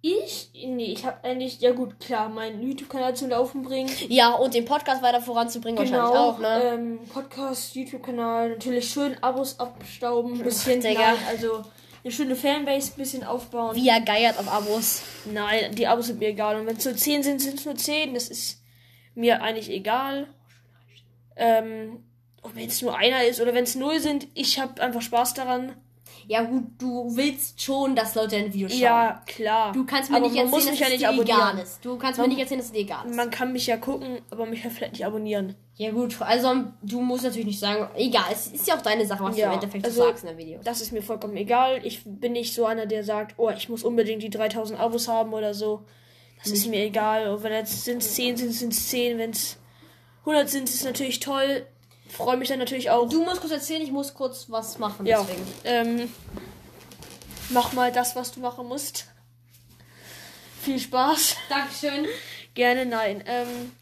Ich? 0.02 0.50
Nee, 0.52 0.92
ich 0.92 1.04
habe 1.04 1.24
eigentlich, 1.24 1.60
ja 1.60 1.72
gut, 1.72 1.98
klar, 1.98 2.28
meinen 2.28 2.62
YouTube-Kanal 2.62 3.16
zum 3.16 3.30
Laufen 3.30 3.62
bringen. 3.62 3.90
Ja, 4.08 4.34
und 4.34 4.54
den 4.54 4.64
Podcast 4.64 5.02
weiter 5.02 5.20
voranzubringen 5.20 5.78
wahrscheinlich 5.78 6.16
auch, 6.16 6.38
ne? 6.38 6.62
Ähm, 6.62 7.00
Podcast, 7.12 7.74
YouTube-Kanal, 7.74 8.50
natürlich 8.50 8.88
schön 8.88 9.16
Abos 9.22 9.58
abstauben, 9.58 10.34
ein 10.34 10.44
bisschen, 10.44 10.78
nein, 10.80 11.16
also 11.28 11.64
eine 12.04 12.12
schöne 12.12 12.36
Fanbase 12.36 12.92
ein 12.92 12.98
bisschen 12.98 13.24
aufbauen. 13.24 13.74
Wie 13.74 13.88
er 13.88 14.00
geiert 14.00 14.38
auf 14.38 14.46
Abos. 14.46 15.02
Nein, 15.24 15.74
die 15.74 15.88
Abos 15.88 16.06
sind 16.06 16.20
mir 16.20 16.28
egal. 16.28 16.60
Und 16.60 16.66
wenn 16.66 16.76
es 16.76 16.84
nur 16.84 16.94
10 16.94 17.24
sind, 17.24 17.40
sind 17.40 17.58
es 17.58 17.64
nur 17.64 17.74
10. 17.74 18.14
Das 18.14 18.28
ist 18.28 18.60
mir 19.16 19.42
eigentlich 19.42 19.70
egal. 19.70 20.28
Ähm, 21.36 22.04
und 22.42 22.54
wenn 22.54 22.68
es 22.68 22.80
nur 22.82 22.96
einer 22.96 23.24
ist 23.24 23.40
oder 23.40 23.54
wenn 23.54 23.64
es 23.64 23.74
null 23.74 23.98
sind, 23.98 24.28
ich 24.34 24.58
habe 24.60 24.80
einfach 24.80 25.02
Spaß 25.02 25.34
daran. 25.34 25.72
Ja, 26.28 26.42
gut, 26.42 26.64
du 26.78 27.16
willst 27.16 27.60
schon, 27.60 27.94
dass 27.94 28.14
Leute 28.16 28.36
ein 28.36 28.52
Video 28.52 28.68
schauen. 28.68 28.80
Ja, 28.80 29.22
klar. 29.26 29.72
Du 29.72 29.84
kannst 29.84 30.10
mir 30.10 30.16
aber 30.16 30.26
nicht 30.28 30.36
man 30.36 30.52
erzählen, 30.52 30.70
dass 30.70 31.00
ja 31.00 31.10
es 31.10 31.16
dir 31.16 31.22
egal 31.22 31.58
ist. 31.58 31.84
Du 31.84 31.96
kannst 31.98 32.18
mir 32.18 32.26
nicht 32.26 32.38
erzählen, 32.38 32.58
dass 32.58 32.66
es 32.66 32.72
dir 32.72 32.80
egal 32.80 33.06
ist. 33.06 33.14
Man 33.14 33.30
kann 33.30 33.52
mich 33.52 33.66
ja 33.66 33.76
gucken, 33.76 34.18
aber 34.30 34.46
mich 34.46 34.64
ja 34.64 34.70
vielleicht 34.70 34.92
nicht 34.92 35.06
abonnieren. 35.06 35.54
Ja 35.76 35.90
gut, 35.90 36.20
also 36.20 36.64
du 36.82 37.00
musst 37.00 37.22
natürlich 37.24 37.46
nicht 37.46 37.60
sagen, 37.60 37.88
egal, 37.96 38.24
es 38.32 38.46
ist 38.48 38.66
ja 38.66 38.76
auch 38.76 38.82
deine 38.82 39.04
Sache, 39.06 39.22
was 39.22 39.34
du 39.36 39.42
Ja, 39.42 39.48
im 39.48 39.54
Endeffekt 39.54 39.84
also- 39.84 40.04
sagst 40.04 40.24
in 40.24 40.30
der 40.30 40.38
Video. 40.38 40.58
Das 40.64 40.80
ist 40.80 40.90
mir 40.90 41.02
vollkommen 41.02 41.36
egal. 41.36 41.80
Ich 41.84 42.02
bin 42.04 42.32
nicht 42.32 42.54
so 42.54 42.64
einer, 42.66 42.86
der 42.86 43.04
sagt, 43.04 43.34
oh, 43.36 43.50
ich 43.50 43.68
muss 43.68 43.84
unbedingt 43.84 44.22
die 44.22 44.30
3000 44.30 44.80
Abos 44.80 45.06
haben 45.06 45.32
oder 45.32 45.54
so. 45.54 45.84
Das 46.42 46.52
ist 46.52 46.66
mir 46.66 46.84
egal. 46.84 47.28
Und 47.28 47.42
wenn 47.42 47.52
jetzt 47.52 47.84
sind 47.84 48.02
es 48.02 48.14
10 48.14 48.36
sind, 48.36 48.52
sind 48.52 48.72
es 48.72 48.88
10. 48.88 49.18
Wenn 49.18 49.30
es 49.30 49.56
100 50.20 50.48
sind, 50.48 50.68
ist 50.68 50.76
es 50.76 50.84
natürlich 50.84 51.20
toll. 51.20 51.66
Freue 52.08 52.36
mich 52.36 52.48
dann 52.48 52.58
natürlich 52.58 52.90
auch. 52.90 53.08
Du 53.08 53.24
musst 53.24 53.40
kurz 53.40 53.52
erzählen, 53.52 53.82
ich 53.82 53.90
muss 53.90 54.14
kurz 54.14 54.46
was 54.48 54.78
machen, 54.78 55.06
ja. 55.06 55.20
deswegen. 55.22 55.46
Ähm, 55.64 56.12
mach 57.50 57.72
mal 57.72 57.90
das, 57.90 58.14
was 58.14 58.32
du 58.32 58.40
machen 58.40 58.66
musst. 58.68 59.06
Viel 60.62 60.78
Spaß. 60.78 61.36
Dankeschön. 61.48 62.06
Gerne, 62.54 62.86
nein. 62.86 63.22
Ähm, 63.26 63.72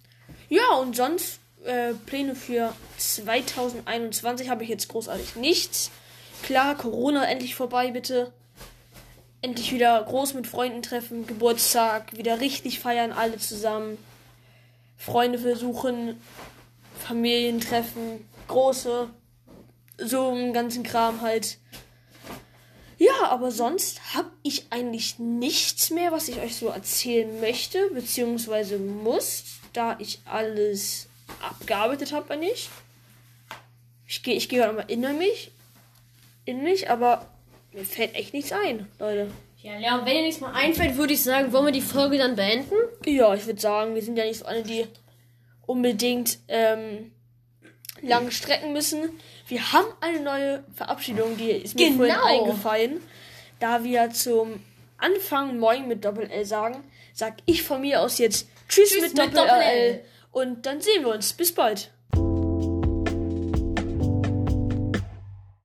ja, 0.48 0.74
und 0.80 0.96
sonst 0.96 1.38
äh, 1.64 1.94
Pläne 2.06 2.34
für 2.34 2.74
2021 2.98 4.48
habe 4.48 4.64
ich 4.64 4.68
jetzt 4.68 4.88
großartig 4.88 5.36
nichts. 5.36 5.90
Klar, 6.42 6.76
Corona 6.76 7.24
endlich 7.24 7.54
vorbei, 7.54 7.90
bitte. 7.90 8.32
Endlich 9.44 9.72
wieder 9.72 10.02
groß 10.02 10.32
mit 10.32 10.46
Freunden 10.46 10.80
treffen, 10.80 11.26
Geburtstag, 11.26 12.16
wieder 12.16 12.40
richtig 12.40 12.80
feiern, 12.80 13.12
alle 13.12 13.36
zusammen. 13.36 13.98
Freunde 14.96 15.38
versuchen, 15.38 16.18
Familientreffen, 17.06 18.26
große, 18.48 19.10
so 19.98 20.30
einen 20.30 20.54
ganzen 20.54 20.82
Kram 20.82 21.20
halt. 21.20 21.58
Ja, 22.96 23.28
aber 23.28 23.50
sonst 23.50 24.14
habe 24.14 24.30
ich 24.42 24.68
eigentlich 24.70 25.18
nichts 25.18 25.90
mehr, 25.90 26.10
was 26.10 26.28
ich 26.28 26.38
euch 26.38 26.56
so 26.56 26.68
erzählen 26.68 27.38
möchte, 27.38 27.90
beziehungsweise 27.90 28.78
muss, 28.78 29.44
da 29.74 29.98
ich 29.98 30.20
alles 30.24 31.06
abgearbeitet 31.42 32.14
habe 32.14 32.32
eigentlich. 32.32 32.70
Ich 34.06 34.22
gehe 34.22 34.36
ich 34.36 34.48
geh 34.48 34.56
gerade 34.56 34.72
mal 34.72 34.86
in 34.88 35.02
mich, 35.18 35.50
in 36.46 36.62
mich, 36.62 36.88
aber 36.88 37.28
mir 37.74 37.84
fällt 37.84 38.14
echt 38.14 38.32
nichts 38.32 38.52
ein, 38.52 38.86
Leute. 38.98 39.30
Ja, 39.62 39.78
Leon, 39.78 40.04
wenn 40.04 40.14
dir 40.14 40.22
nichts 40.22 40.40
mal 40.40 40.52
einfällt, 40.52 40.96
würde 40.96 41.14
ich 41.14 41.22
sagen, 41.22 41.52
wollen 41.52 41.66
wir 41.66 41.72
die 41.72 41.80
Folge 41.80 42.18
dann 42.18 42.36
beenden? 42.36 42.74
Ja, 43.06 43.34
ich 43.34 43.46
würde 43.46 43.60
sagen, 43.60 43.94
wir 43.94 44.02
sind 44.02 44.16
ja 44.16 44.24
nicht 44.24 44.38
so 44.40 44.44
eine, 44.44 44.62
die 44.62 44.86
unbedingt 45.66 46.38
ähm, 46.48 47.12
lang 48.02 48.30
strecken 48.30 48.72
müssen. 48.72 49.08
Wir 49.48 49.72
haben 49.72 49.86
eine 50.00 50.20
neue 50.20 50.64
Verabschiedung, 50.74 51.36
die 51.36 51.50
ist 51.50 51.74
mir 51.78 51.88
Genau. 51.90 51.98
vorhin 51.98 52.40
eingefallen. 52.40 53.00
Da 53.60 53.82
wir 53.84 54.10
zum 54.10 54.62
Anfang 54.98 55.58
Moin 55.58 55.88
mit 55.88 56.04
Doppel-L 56.04 56.44
sagen, 56.44 56.84
sag 57.14 57.36
ich 57.46 57.62
von 57.62 57.80
mir 57.80 58.00
aus 58.02 58.18
jetzt 58.18 58.48
Tschüss, 58.68 58.90
Tschüss 58.90 59.00
mit 59.02 59.14
mit 59.14 59.18
Doppel-L. 59.18 59.46
Doppel-L. 59.48 60.04
Und 60.32 60.66
dann 60.66 60.80
sehen 60.80 61.04
wir 61.04 61.12
uns. 61.14 61.32
Bis 61.32 61.54
bald. 61.54 61.90